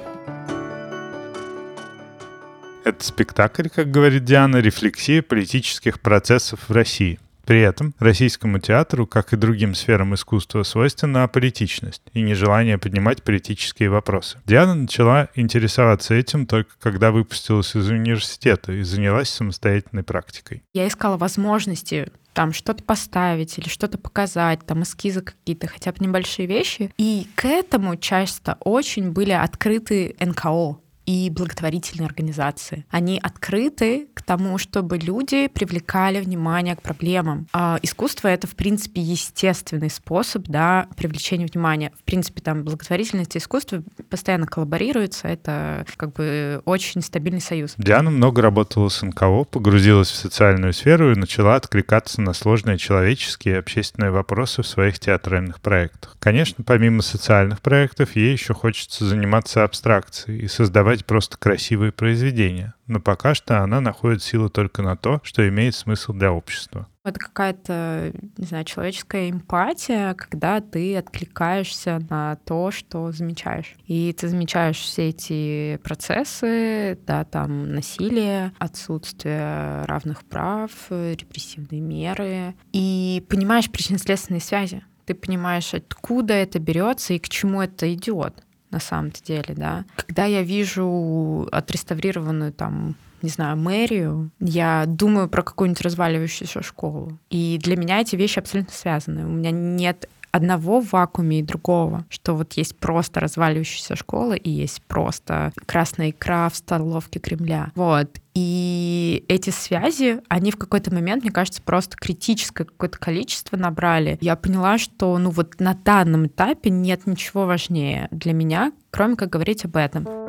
Это 2.84 3.02
спектакль, 3.02 3.68
как 3.70 3.90
говорит 3.90 4.26
Диана, 4.26 4.58
рефлексия 4.58 5.22
политических 5.22 5.98
процессов 6.02 6.68
в 6.68 6.72
России. 6.72 7.18
При 7.44 7.60
этом 7.60 7.94
российскому 7.98 8.58
театру, 8.58 9.06
как 9.06 9.32
и 9.32 9.36
другим 9.36 9.74
сферам 9.74 10.14
искусства, 10.14 10.62
свойственна 10.62 11.24
аполитичность 11.24 12.02
и 12.12 12.22
нежелание 12.22 12.78
поднимать 12.78 13.22
политические 13.22 13.90
вопросы. 13.90 14.38
Диана 14.46 14.74
начала 14.74 15.28
интересоваться 15.34 16.14
этим 16.14 16.46
только 16.46 16.70
когда 16.80 17.10
выпустилась 17.10 17.74
из 17.74 17.88
университета 17.88 18.72
и 18.72 18.82
занялась 18.82 19.28
самостоятельной 19.28 20.02
практикой. 20.02 20.62
Я 20.72 20.88
искала 20.88 21.16
возможности 21.16 22.10
там 22.34 22.52
что-то 22.52 22.82
поставить 22.82 23.56
или 23.58 23.68
что-то 23.68 23.96
показать, 23.96 24.66
там 24.66 24.82
эскизы 24.82 25.22
какие-то, 25.22 25.68
хотя 25.68 25.92
бы 25.92 26.04
небольшие 26.04 26.46
вещи. 26.46 26.92
И 26.98 27.28
к 27.36 27.46
этому 27.46 27.96
часто 27.96 28.58
очень 28.60 29.12
были 29.12 29.30
открыты 29.30 30.16
НКО, 30.18 30.78
и 31.06 31.30
благотворительные 31.30 32.06
организации. 32.06 32.84
Они 32.90 33.18
открыты 33.22 34.08
к 34.14 34.22
тому, 34.22 34.58
чтобы 34.58 34.98
люди 34.98 35.48
привлекали 35.48 36.20
внимание 36.20 36.76
к 36.76 36.82
проблемам. 36.82 37.46
А 37.52 37.78
искусство— 37.82 38.28
это, 38.34 38.46
в 38.46 38.56
принципе, 38.56 39.00
естественный 39.00 39.90
способ 39.90 40.44
да, 40.48 40.88
привлечения 40.96 41.46
внимания. 41.46 41.92
В 41.98 42.04
принципе, 42.04 42.40
там 42.40 42.64
благотворительность 42.64 43.34
и 43.36 43.38
искусство 43.38 43.82
постоянно 44.08 44.46
коллаборируются. 44.46 45.28
Это 45.28 45.86
как 45.96 46.12
бы 46.12 46.62
очень 46.64 47.02
стабильный 47.02 47.40
союз. 47.40 47.74
Диана 47.78 48.10
много 48.10 48.42
работала 48.42 48.88
с 48.88 49.02
НКО, 49.02 49.44
погрузилась 49.44 50.10
в 50.10 50.16
социальную 50.16 50.72
сферу 50.72 51.12
и 51.12 51.16
начала 51.16 51.56
откликаться 51.56 52.20
на 52.20 52.32
сложные 52.32 52.78
человеческие 52.78 53.54
и 53.54 53.58
общественные 53.58 54.10
вопросы 54.10 54.62
в 54.62 54.66
своих 54.66 54.98
театральных 54.98 55.60
проектах. 55.60 56.16
Конечно, 56.18 56.64
помимо 56.64 57.02
социальных 57.02 57.60
проектов, 57.60 58.16
ей 58.16 58.32
еще 58.32 58.54
хочется 58.54 59.04
заниматься 59.04 59.64
абстракцией 59.64 60.44
и 60.44 60.48
создавать 60.48 60.93
создавать 60.94 61.04
просто 61.04 61.36
красивые 61.36 61.92
произведения. 61.92 62.74
Но 62.86 63.00
пока 63.00 63.34
что 63.34 63.62
она 63.62 63.80
находит 63.80 64.22
силу 64.22 64.48
только 64.48 64.82
на 64.82 64.96
то, 64.96 65.20
что 65.22 65.46
имеет 65.48 65.74
смысл 65.74 66.12
для 66.12 66.32
общества. 66.32 66.86
Это 67.04 67.18
какая-то, 67.18 68.12
не 68.38 68.46
знаю, 68.46 68.64
человеческая 68.64 69.30
эмпатия, 69.30 70.14
когда 70.14 70.60
ты 70.60 70.96
откликаешься 70.96 72.00
на 72.08 72.36
то, 72.44 72.70
что 72.70 73.12
замечаешь. 73.12 73.74
И 73.86 74.12
ты 74.12 74.28
замечаешь 74.28 74.78
все 74.78 75.10
эти 75.10 75.78
процессы, 75.82 76.98
да, 77.06 77.24
там 77.24 77.74
насилие, 77.74 78.52
отсутствие 78.58 79.84
равных 79.84 80.24
прав, 80.24 80.70
репрессивные 80.90 81.80
меры, 81.80 82.54
и 82.72 83.22
понимаешь 83.28 83.70
причинно-следственные 83.70 84.40
связи. 84.40 84.82
Ты 85.04 85.14
понимаешь, 85.14 85.74
откуда 85.74 86.32
это 86.32 86.58
берется 86.58 87.12
и 87.12 87.18
к 87.18 87.28
чему 87.28 87.60
это 87.60 87.92
идет 87.92 88.43
на 88.74 88.80
самом-то 88.80 89.22
деле, 89.24 89.54
да. 89.54 89.84
Когда 89.96 90.24
я 90.24 90.42
вижу 90.42 91.48
отреставрированную 91.52 92.52
там 92.52 92.96
не 93.22 93.30
знаю, 93.30 93.56
мэрию, 93.56 94.30
я 94.38 94.84
думаю 94.86 95.30
про 95.30 95.42
какую-нибудь 95.42 95.80
разваливающуюся 95.80 96.62
школу. 96.62 97.18
И 97.30 97.58
для 97.62 97.74
меня 97.74 98.02
эти 98.02 98.16
вещи 98.16 98.38
абсолютно 98.38 98.74
связаны. 98.74 99.24
У 99.24 99.30
меня 99.30 99.50
нет 99.50 100.10
одного 100.34 100.80
в 100.80 100.92
вакууме 100.92 101.38
и 101.38 101.42
другого, 101.42 102.04
что 102.08 102.34
вот 102.34 102.54
есть 102.54 102.76
просто 102.76 103.20
разваливающаяся 103.20 103.94
школа 103.94 104.32
и 104.32 104.50
есть 104.50 104.82
просто 104.82 105.52
красная 105.64 106.10
икра 106.10 106.48
в 106.48 106.56
столовке 106.56 107.20
Кремля. 107.20 107.70
Вот. 107.76 108.10
И 108.34 109.24
эти 109.28 109.50
связи, 109.50 110.20
они 110.28 110.50
в 110.50 110.56
какой-то 110.56 110.92
момент, 110.92 111.22
мне 111.22 111.30
кажется, 111.30 111.62
просто 111.62 111.96
критическое 111.96 112.64
какое-то 112.64 112.98
количество 112.98 113.56
набрали. 113.56 114.18
Я 114.20 114.34
поняла, 114.34 114.76
что 114.76 115.16
ну 115.18 115.30
вот 115.30 115.60
на 115.60 115.74
данном 115.74 116.26
этапе 116.26 116.70
нет 116.70 117.06
ничего 117.06 117.46
важнее 117.46 118.08
для 118.10 118.32
меня, 118.32 118.72
кроме 118.90 119.14
как 119.14 119.30
говорить 119.30 119.64
об 119.64 119.76
этом. 119.76 120.23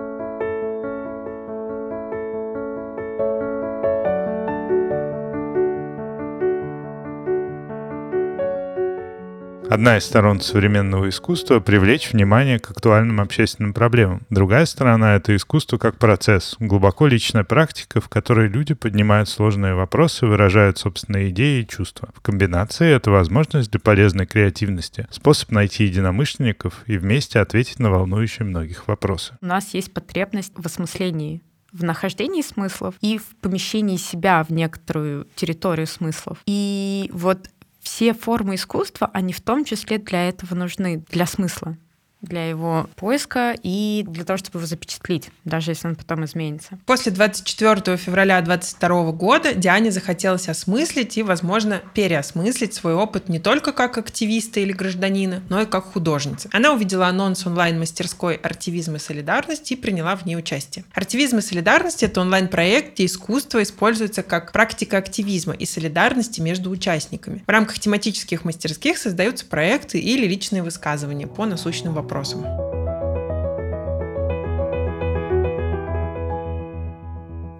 Одна 9.75 9.97
из 9.97 10.05
сторон 10.05 10.39
современного 10.39 11.09
искусства— 11.09 11.59
привлечь 11.59 12.13
внимание 12.13 12.59
к 12.59 12.71
актуальным 12.71 13.19
общественным 13.19 13.73
проблемам. 13.73 14.21
Другая 14.29 14.65
сторона— 14.65 15.15
это 15.17 15.35
искусство 15.35 15.77
как 15.77 15.97
процесс, 15.97 16.55
глубоко 16.61 17.07
личная 17.07 17.43
практика, 17.43 17.99
в 17.99 18.07
которой 18.07 18.47
люди 18.47 18.73
поднимают 18.73 19.27
сложные 19.27 19.73
вопросы, 19.73 20.27
выражают 20.27 20.77
собственные 20.77 21.31
идеи 21.31 21.61
и 21.61 21.67
чувства. 21.67 22.07
В 22.15 22.21
комбинации 22.21 22.89
это 22.89 23.11
возможность 23.11 23.69
для 23.69 23.81
полезной 23.81 24.25
креативности, 24.25 25.09
способ 25.11 25.51
найти 25.51 25.83
единомышленников 25.83 26.81
и 26.85 26.97
вместе 26.97 27.41
ответить 27.41 27.79
на 27.79 27.91
волнующие 27.91 28.45
многих 28.45 28.87
вопросы. 28.87 29.37
У 29.41 29.45
нас 29.45 29.73
есть 29.73 29.93
потребность 29.93 30.53
в 30.55 30.65
осмыслении 30.65 31.41
в 31.75 31.83
нахождении 31.83 32.41
смыслов 32.41 32.95
и 33.01 33.17
в 33.17 33.35
помещении 33.41 33.97
себя 33.97 34.45
в 34.45 34.49
некоторую 34.49 35.27
территорию 35.35 35.87
смыслов. 35.87 36.37
И 36.45 37.09
вот 37.11 37.49
все 37.85 38.13
формы 38.13 38.55
искусства, 38.55 39.09
они 39.13 39.31
в 39.31 39.41
том 39.41 39.63
числе 39.63 39.99
для 39.99 40.27
этого 40.27 40.55
нужны, 40.55 41.05
для 41.09 41.27
смысла 41.27 41.77
для 42.25 42.49
его 42.49 42.89
поиска 42.95 43.55
и 43.61 44.03
для 44.07 44.25
того, 44.25 44.37
чтобы 44.37 44.59
его 44.59 44.67
запечатлить, 44.67 45.29
даже 45.43 45.71
если 45.71 45.87
он 45.87 45.95
потом 45.95 46.25
изменится. 46.25 46.79
После 46.85 47.11
24 47.11 47.97
февраля 47.97 48.41
2022 48.41 49.11
года 49.11 49.53
Диане 49.53 49.91
захотелось 49.91 50.49
осмыслить 50.49 51.17
и, 51.17 51.23
возможно, 51.23 51.81
переосмыслить 51.93 52.73
свой 52.73 52.93
опыт 52.93 53.29
не 53.29 53.39
только 53.39 53.71
как 53.71 53.97
активиста 53.97 54.59
или 54.59 54.71
гражданина, 54.71 55.43
но 55.49 55.61
и 55.61 55.65
как 55.65 55.85
художницы. 55.85 56.49
Она 56.51 56.73
увидела 56.73 57.07
анонс 57.07 57.45
онлайн-мастерской 57.45 58.35
«Артивизм 58.35 58.95
и 58.95 58.99
солидарность» 58.99 59.71
и 59.71 59.75
приняла 59.75 60.15
в 60.15 60.25
ней 60.25 60.35
участие. 60.35 60.85
«Артивизм 60.93 61.37
и 61.37 61.41
солидарность»— 61.41 62.03
это 62.03 62.21
онлайн-проект, 62.21 62.93
где 62.93 63.05
искусство 63.05 63.61
используется 63.61 64.23
как 64.23 64.51
практика 64.51 64.97
активизма 64.97 65.53
и 65.53 65.65
солидарности 65.65 66.41
между 66.41 66.69
участниками. 66.69 67.43
В 67.45 67.49
рамках 67.49 67.79
тематических 67.79 68.45
мастерских 68.45 68.97
создаются 68.97 69.45
проекты 69.45 69.99
или 69.99 70.25
личные 70.25 70.63
высказывания 70.63 71.27
по 71.27 71.45
насущным 71.45 71.93
вопросам 71.93 72.14
вопросам. 72.15 72.45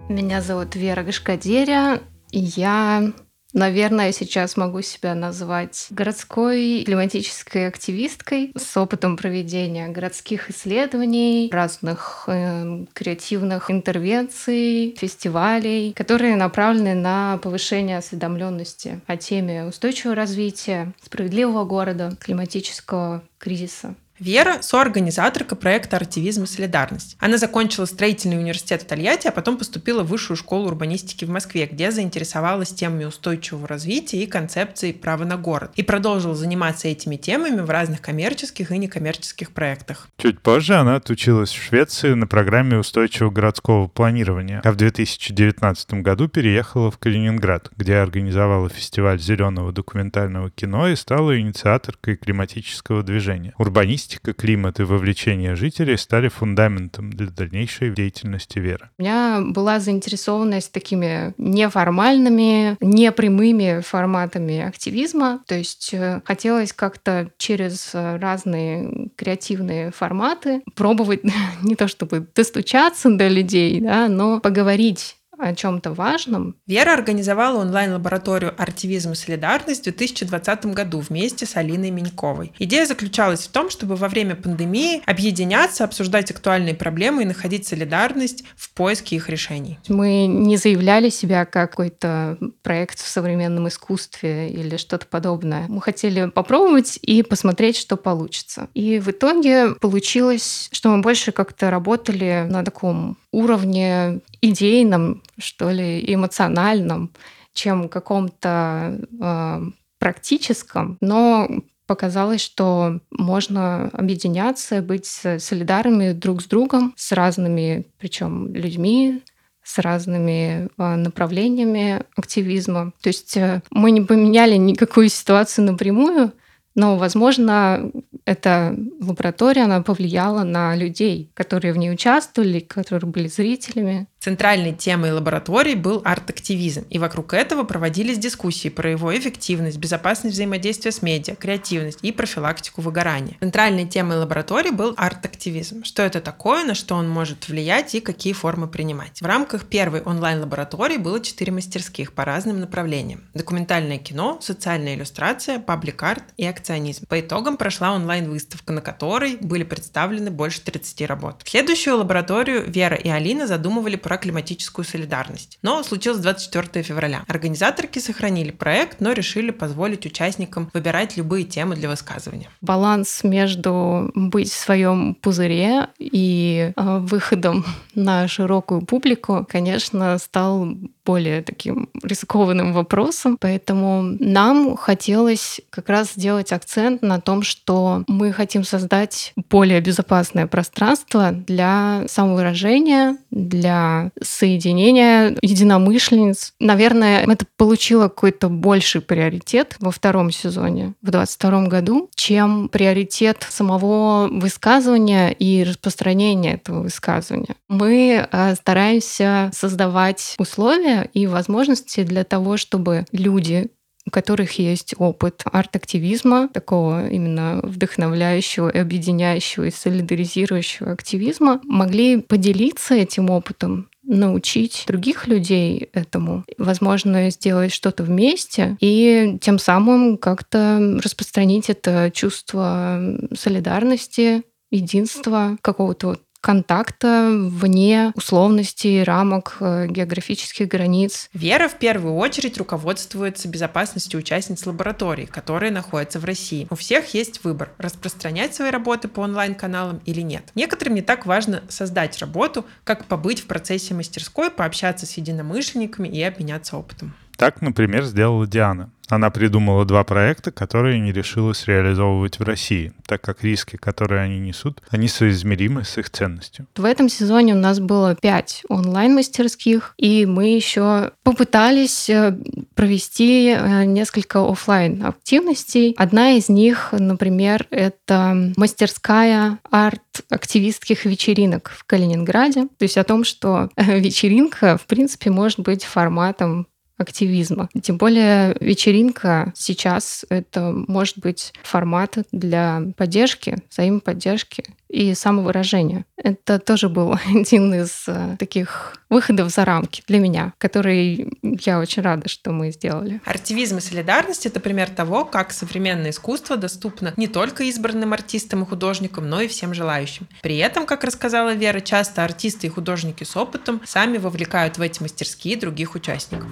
Меня 0.08 0.40
зовут 0.40 0.74
Вера 0.74 1.02
Гашкадеря. 1.02 2.00
Я 2.32 3.12
Наверное, 3.52 4.12
сейчас 4.12 4.58
могу 4.58 4.82
себя 4.82 5.14
назвать 5.14 5.86
городской 5.88 6.82
климатической 6.84 7.68
активисткой 7.68 8.52
с 8.54 8.76
опытом 8.76 9.16
проведения 9.16 9.88
городских 9.88 10.50
исследований, 10.50 11.48
разных 11.50 12.24
э, 12.26 12.84
креативных 12.92 13.70
интервенций, 13.70 14.94
фестивалей, 14.98 15.94
которые 15.94 16.36
направлены 16.36 16.94
на 16.94 17.38
повышение 17.38 17.96
осведомленности 17.96 19.00
о 19.06 19.16
теме 19.16 19.64
устойчивого 19.64 20.16
развития, 20.16 20.92
справедливого 21.00 21.64
города, 21.64 22.14
климатического 22.20 23.22
кризиса. 23.38 23.94
Вера– 24.18 24.58
соорганизаторка 24.62 25.56
проекта 25.56 25.96
«Артивизм 25.96 26.44
и 26.44 26.46
солидарность». 26.46 27.18
Она 27.20 27.36
закончила 27.36 27.84
строительный 27.84 28.38
университет 28.38 28.82
в 28.82 28.86
Тольятти, 28.86 29.28
а 29.28 29.30
потом 29.30 29.58
поступила 29.58 30.02
в 30.02 30.06
Высшую 30.06 30.38
школу 30.38 30.68
урбанистики 30.68 31.26
в 31.26 31.28
Москве, 31.28 31.68
где 31.70 31.90
заинтересовалась 31.90 32.72
темами 32.72 33.04
устойчивого 33.04 33.68
развития 33.68 34.22
и 34.22 34.26
концепцией 34.26 34.94
права 34.94 35.24
на 35.24 35.36
город. 35.36 35.72
И 35.76 35.82
продолжила 35.82 36.34
заниматься 36.34 36.88
этими 36.88 37.16
темами 37.16 37.60
в 37.60 37.68
разных 37.68 38.00
коммерческих 38.00 38.72
и 38.72 38.78
некоммерческих 38.78 39.50
проектах. 39.50 40.08
Чуть 40.16 40.40
позже 40.40 40.76
она 40.76 40.96
отучилась 40.96 41.50
в 41.50 41.62
Швеции 41.62 42.14
на 42.14 42.26
программе 42.26 42.78
устойчивого 42.78 43.30
городского 43.30 43.86
планирования, 43.86 44.62
а 44.64 44.72
в 44.72 44.76
2019 44.76 45.94
году 45.94 46.28
переехала 46.28 46.90
в 46.90 46.96
Калининград, 46.96 47.70
где 47.76 47.96
организовала 47.96 48.70
фестиваль 48.70 49.20
зеленого 49.20 49.72
документального 49.72 50.50
кино 50.50 50.88
и 50.88 50.96
стала 50.96 51.38
инициаторкой 51.38 52.16
климатического 52.16 53.02
движения. 53.02 53.52
Урбанистика 53.58 54.05
Логистика, 54.06 54.34
климат 54.34 54.78
и 54.78 54.84
вовлечение 54.84 55.56
жителей 55.56 55.96
стали 55.98 56.28
фундаментом 56.28 57.10
для 57.10 57.26
дальнейшей 57.26 57.90
деятельности 57.90 58.60
Веры. 58.60 58.88
У 58.98 59.02
меня 59.02 59.40
была 59.44 59.80
заинтересованность 59.80 60.70
такими 60.70 61.34
неформальными, 61.38 62.76
непрямыми 62.80 63.80
форматами 63.80 64.60
активизма. 64.60 65.40
То 65.48 65.56
есть 65.56 65.92
э, 65.92 66.20
хотелось 66.24 66.72
как-то 66.72 67.30
через 67.36 67.90
разные 67.94 69.10
креативные 69.16 69.90
форматы 69.90 70.62
пробовать 70.76 71.22
не 71.62 71.74
то 71.74 71.88
чтобы 71.88 72.28
достучаться 72.32 73.10
до 73.10 73.26
людей, 73.26 73.80
да, 73.80 74.06
но 74.08 74.38
поговорить 74.38 75.16
о 75.38 75.54
чем-то 75.54 75.92
важном. 75.92 76.56
Вера 76.66 76.92
организовала 76.94 77.60
онлайн-лабораторию 77.60 78.54
«Артивизм 78.58 79.12
и 79.12 79.14
солидарность» 79.14 79.82
в 79.82 79.84
2020 79.84 80.66
году 80.66 81.00
вместе 81.00 81.46
с 81.46 81.56
Алиной 81.56 81.90
Миньковой. 81.90 82.52
Идея 82.58 82.86
заключалась 82.86 83.46
в 83.46 83.50
том, 83.50 83.70
чтобы 83.70 83.96
во 83.96 84.08
время 84.08 84.34
пандемии 84.34 85.02
объединяться, 85.06 85.84
обсуждать 85.84 86.30
актуальные 86.30 86.74
проблемы 86.74 87.22
и 87.22 87.26
находить 87.26 87.66
солидарность 87.66 88.44
в 88.56 88.70
поиске 88.72 89.16
их 89.16 89.28
решений. 89.28 89.78
Мы 89.88 90.26
не 90.26 90.56
заявляли 90.56 91.10
себя 91.10 91.44
как 91.44 91.76
какой-то 91.76 92.38
проект 92.62 92.98
в 93.00 93.06
современном 93.06 93.68
искусстве 93.68 94.48
или 94.48 94.78
что-то 94.78 95.06
подобное. 95.06 95.66
Мы 95.68 95.82
хотели 95.82 96.30
попробовать 96.30 96.98
и 97.02 97.22
посмотреть, 97.22 97.76
что 97.76 97.96
получится. 97.96 98.68
И 98.72 98.98
в 98.98 99.10
итоге 99.10 99.74
получилось, 99.74 100.68
что 100.72 100.88
мы 100.88 101.02
больше 101.02 101.32
как-то 101.32 101.70
работали 101.70 102.46
на 102.48 102.64
таком 102.64 103.18
уровне 103.36 104.20
идейном, 104.40 105.22
что 105.38 105.70
ли, 105.70 106.02
эмоциональном, 106.06 107.10
чем 107.52 107.88
каком-то 107.88 108.98
э, 109.20 109.62
практическом, 109.98 110.98
но 111.00 111.48
показалось, 111.86 112.40
что 112.40 113.00
можно 113.10 113.88
объединяться, 113.92 114.82
быть 114.82 115.06
солидарными 115.06 116.12
друг 116.12 116.42
с 116.42 116.46
другом, 116.46 116.94
с 116.96 117.12
разными, 117.12 117.86
причем 117.98 118.52
людьми, 118.54 119.22
с 119.62 119.78
разными 119.78 120.68
э, 120.78 120.94
направлениями 120.96 122.02
активизма. 122.16 122.92
То 123.00 123.08
есть 123.08 123.36
э, 123.36 123.62
мы 123.70 123.90
не 123.90 124.00
поменяли 124.00 124.56
никакую 124.56 125.08
ситуацию 125.08 125.64
напрямую, 125.64 126.32
но, 126.76 126.96
возможно, 126.98 127.90
эта 128.26 128.76
лаборатория, 129.00 129.62
она 129.64 129.82
повлияла 129.82 130.44
на 130.44 130.76
людей, 130.76 131.30
которые 131.34 131.72
в 131.72 131.78
ней 131.78 131.90
участвовали, 131.90 132.60
которые 132.60 133.10
были 133.10 133.28
зрителями. 133.28 134.08
Центральной 134.26 134.72
темой 134.72 135.12
лаборатории 135.12 135.76
был 135.76 136.02
арт-активизм, 136.04 136.84
и 136.90 136.98
вокруг 136.98 137.32
этого 137.32 137.62
проводились 137.62 138.18
дискуссии 138.18 138.68
про 138.68 138.90
его 138.90 139.16
эффективность, 139.16 139.78
безопасность 139.78 140.34
взаимодействия 140.34 140.90
с 140.90 141.00
медиа, 141.00 141.36
креативность 141.36 142.00
и 142.02 142.10
профилактику 142.10 142.80
выгорания. 142.80 143.36
Центральной 143.38 143.86
темой 143.86 144.18
лаборатории 144.18 144.70
был 144.70 144.94
арт-активизм. 144.96 145.84
Что 145.84 146.02
это 146.02 146.20
такое, 146.20 146.64
на 146.64 146.74
что 146.74 146.96
он 146.96 147.08
может 147.08 147.48
влиять 147.48 147.94
и 147.94 148.00
какие 148.00 148.32
формы 148.32 148.66
принимать. 148.66 149.22
В 149.22 149.26
рамках 149.26 149.66
первой 149.66 150.00
онлайн-лаборатории 150.00 150.96
было 150.96 151.20
четыре 151.20 151.52
мастерских 151.52 152.12
по 152.12 152.24
разным 152.24 152.58
направлениям. 152.58 153.22
Документальное 153.32 153.98
кино, 153.98 154.40
социальная 154.42 154.96
иллюстрация, 154.96 155.60
паблик-арт 155.60 156.24
и 156.36 156.44
акционизм. 156.44 157.06
По 157.06 157.20
итогам 157.20 157.56
прошла 157.56 157.92
онлайн-выставка, 157.92 158.72
на 158.72 158.80
которой 158.80 159.36
были 159.36 159.62
представлены 159.62 160.32
больше 160.32 160.62
30 160.62 161.02
работ. 161.02 161.42
Следующую 161.44 161.98
лабораторию 161.98 162.68
Вера 162.68 162.96
и 162.96 163.08
Алина 163.08 163.46
задумывали 163.46 163.94
про 163.94 164.15
климатическую 164.16 164.84
солидарность. 164.84 165.58
Но 165.62 165.82
случилось 165.82 166.18
24 166.18 166.82
февраля. 166.82 167.24
Организаторки 167.28 167.98
сохранили 167.98 168.50
проект, 168.50 169.00
но 169.00 169.12
решили 169.12 169.50
позволить 169.50 170.06
участникам 170.06 170.70
выбирать 170.72 171.16
любые 171.16 171.44
темы 171.44 171.76
для 171.76 171.88
высказывания. 171.88 172.48
Баланс 172.60 173.24
между 173.24 174.10
быть 174.14 174.50
в 174.50 174.56
своем 174.56 175.14
пузыре 175.14 175.88
и 175.98 176.72
э, 176.76 176.98
выходом 176.98 177.64
на 177.94 178.28
широкую 178.28 178.82
публику, 178.82 179.46
конечно, 179.48 180.18
стал 180.18 180.76
более 181.06 181.42
таким 181.42 181.88
рискованным 182.02 182.72
вопросом. 182.72 183.38
Поэтому 183.40 184.02
нам 184.02 184.76
хотелось 184.76 185.60
как 185.70 185.88
раз 185.88 186.12
сделать 186.14 186.52
акцент 186.52 187.02
на 187.02 187.20
том, 187.20 187.42
что 187.42 188.02
мы 188.08 188.32
хотим 188.32 188.64
создать 188.64 189.32
более 189.48 189.80
безопасное 189.80 190.46
пространство 190.46 191.30
для 191.32 192.02
самовыражения, 192.08 193.16
для 193.30 194.10
соединения 194.20 195.36
единомышленниц. 195.42 196.54
Наверное, 196.58 197.24
это 197.24 197.46
получило 197.56 198.08
какой-то 198.08 198.48
больший 198.48 199.00
приоритет 199.00 199.76
во 199.78 199.90
втором 199.90 200.30
сезоне, 200.30 200.94
в 201.02 201.10
2022 201.10 201.66
году, 201.68 202.10
чем 202.16 202.68
приоритет 202.68 203.46
самого 203.48 204.28
высказывания 204.28 205.30
и 205.30 205.62
распространения 205.62 206.54
этого 206.54 206.82
высказывания. 206.82 207.54
Мы 207.68 208.26
э, 208.30 208.54
стараемся 208.54 209.50
создавать 209.54 210.34
условия, 210.38 210.95
и 211.02 211.26
возможности 211.26 212.02
для 212.02 212.24
того, 212.24 212.56
чтобы 212.56 213.04
люди, 213.12 213.70
у 214.06 214.10
которых 214.10 214.52
есть 214.58 214.94
опыт 214.98 215.42
арт-активизма, 215.44 216.48
такого 216.48 217.08
именно 217.08 217.60
вдохновляющего, 217.62 218.70
объединяющего 218.70 219.64
и 219.64 219.70
солидаризирующего 219.70 220.92
активизма, 220.92 221.60
могли 221.64 222.20
поделиться 222.20 222.94
этим 222.94 223.30
опытом 223.30 223.88
научить 224.06 224.84
других 224.86 225.26
людей 225.26 225.90
этому, 225.92 226.44
возможно, 226.58 227.30
сделать 227.30 227.72
что-то 227.72 228.04
вместе 228.04 228.76
и 228.80 229.38
тем 229.40 229.58
самым 229.58 230.16
как-то 230.16 231.00
распространить 231.02 231.68
это 231.68 232.10
чувство 232.14 233.00
солидарности, 233.36 234.44
единства, 234.70 235.56
какого-то 235.60 236.06
вот 236.08 236.20
контакта 236.46 237.28
вне 237.32 238.12
условностей, 238.14 239.02
рамок, 239.02 239.56
э, 239.58 239.88
географических 239.88 240.68
границ. 240.68 241.28
Вера 241.32 241.66
в 241.66 241.76
первую 241.76 242.14
очередь 242.14 242.56
руководствуется 242.56 243.48
безопасностью 243.48 244.20
участниц 244.20 244.64
лаборатории, 244.64 245.24
которые 245.24 245.72
находятся 245.72 246.20
в 246.20 246.24
России. 246.24 246.68
У 246.70 246.76
всех 246.76 247.14
есть 247.14 247.42
выбор, 247.42 247.72
распространять 247.78 248.54
свои 248.54 248.70
работы 248.70 249.08
по 249.08 249.22
онлайн-каналам 249.22 250.00
или 250.04 250.20
нет. 250.20 250.52
Некоторым 250.54 250.94
не 250.94 251.02
так 251.02 251.26
важно 251.26 251.64
создать 251.68 252.16
работу, 252.18 252.64
как 252.84 253.06
побыть 253.06 253.40
в 253.40 253.46
процессе 253.46 253.94
мастерской, 253.94 254.48
пообщаться 254.48 255.04
с 255.04 255.16
единомышленниками 255.16 256.06
и 256.06 256.22
обменяться 256.22 256.76
опытом. 256.76 257.12
Так, 257.36 257.60
например, 257.60 258.04
сделала 258.04 258.46
Диана. 258.46 258.90
Она 259.08 259.30
придумала 259.30 259.84
два 259.84 260.04
проекта, 260.04 260.50
которые 260.50 260.98
не 260.98 261.12
решилась 261.12 261.66
реализовывать 261.66 262.38
в 262.38 262.42
России, 262.42 262.92
так 263.06 263.20
как 263.20 263.44
риски, 263.44 263.76
которые 263.76 264.22
они 264.22 264.40
несут, 264.40 264.82
они 264.90 265.06
соизмеримы 265.06 265.84
с 265.84 265.96
их 265.98 266.10
ценностью. 266.10 266.66
В 266.76 266.84
этом 266.84 267.08
сезоне 267.08 267.54
у 267.54 267.58
нас 267.58 267.78
было 267.78 268.16
пять 268.16 268.62
онлайн-мастерских, 268.68 269.94
и 269.96 270.26
мы 270.26 270.56
еще 270.56 271.12
попытались 271.22 272.10
э, 272.10 272.36
провести 272.74 273.50
э, 273.56 273.84
несколько 273.84 274.44
офлайн 274.44 275.04
активностей. 275.04 275.94
Одна 275.96 276.32
из 276.32 276.48
них, 276.48 276.88
например, 276.90 277.66
это 277.70 278.52
мастерская 278.56 279.58
арт-активистских 279.70 281.04
вечеринок 281.04 281.70
в 281.76 281.84
Калининграде. 281.84 282.62
То 282.78 282.82
есть 282.82 282.98
о 282.98 283.04
том, 283.04 283.22
что 283.22 283.70
вечеринка, 283.76 284.76
в 284.78 284.86
принципе, 284.86 285.30
может 285.30 285.60
быть 285.60 285.84
форматом 285.84 286.66
активизма. 286.98 287.68
Тем 287.82 287.98
более 287.98 288.56
вечеринка 288.60 289.52
сейчас 289.54 290.24
это 290.28 290.72
может 290.88 291.18
быть 291.18 291.52
формат 291.62 292.18
для 292.32 292.82
поддержки, 292.96 293.58
взаимоподдержки 293.70 294.64
и 294.88 295.14
самовыражения. 295.14 296.04
Это 296.16 296.58
тоже 296.58 296.88
был 296.88 297.18
один 297.26 297.74
из 297.74 298.04
э, 298.06 298.36
таких 298.38 298.96
выходов 299.10 299.50
за 299.50 299.64
рамки 299.64 300.02
для 300.06 300.18
меня, 300.18 300.52
который 300.58 301.38
я 301.42 301.80
очень 301.80 302.02
рада, 302.02 302.28
что 302.28 302.52
мы 302.52 302.70
сделали. 302.70 303.20
Артивизм 303.24 303.78
и 303.78 303.80
солидарность— 303.80 304.46
это 304.46 304.60
пример 304.60 304.88
того, 304.90 305.24
как 305.24 305.52
современное 305.52 306.10
искусство 306.10 306.56
доступно 306.56 307.12
не 307.16 307.26
только 307.26 307.64
избранным 307.64 308.12
артистам 308.12 308.62
и 308.62 308.66
художникам, 308.66 309.28
но 309.28 309.40
и 309.40 309.48
всем 309.48 309.74
желающим. 309.74 310.28
При 310.42 310.56
этом, 310.58 310.86
как 310.86 311.04
рассказала 311.04 311.54
Вера, 311.54 311.80
часто 311.80 312.24
артисты 312.24 312.68
и 312.68 312.70
художники 312.70 313.24
с 313.24 313.36
опытом 313.36 313.80
сами 313.84 314.18
вовлекают 314.18 314.78
в 314.78 314.82
эти 314.82 315.02
мастерские 315.02 315.56
других 315.56 315.94
участников. 315.94 316.48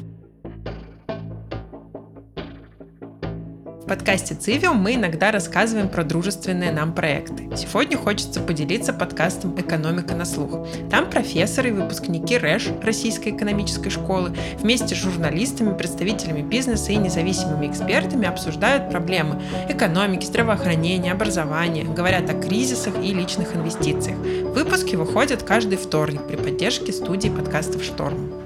В 3.85 3.87
подкасте 3.87 4.35
«Цивиум» 4.35 4.79
мы 4.79 4.94
иногда 4.94 5.31
рассказываем 5.31 5.90
про 5.90 6.05
дружественные 6.05 6.73
нам 6.73 6.94
проекты. 6.94 7.55
Сегодня 7.55 7.99
хочется 7.99 8.40
поделиться 8.40 8.94
подкастом 8.94 9.61
«Экономика 9.61 10.14
на 10.14 10.25
слух». 10.25 10.66
Там 10.90 11.11
профессоры 11.11 11.68
и 11.68 11.73
выпускники 11.73 12.38
РЭШ, 12.38 12.68
Российской 12.83 13.29
экономической 13.29 13.90
школы, 13.90 14.35
вместе 14.59 14.94
с 14.94 14.99
журналистами, 14.99 15.77
представителями 15.77 16.40
бизнеса 16.40 16.92
и 16.92 16.97
независимыми 16.97 17.66
экспертами 17.66 18.27
обсуждают 18.27 18.90
проблемы 18.90 19.42
экономики, 19.68 20.25
здравоохранения, 20.25 21.12
образования, 21.12 21.85
говорят 21.85 22.31
о 22.31 22.40
кризисах 22.40 22.94
и 23.05 23.12
личных 23.12 23.55
инвестициях. 23.55 24.16
Выпуски 24.16 24.97
выходят 24.97 25.42
каждый 25.42 25.77
вторник 25.77 26.27
при 26.27 26.37
поддержке 26.37 26.90
студии 26.90 27.29
подкастов 27.29 27.85
«Шторм». 27.85 28.43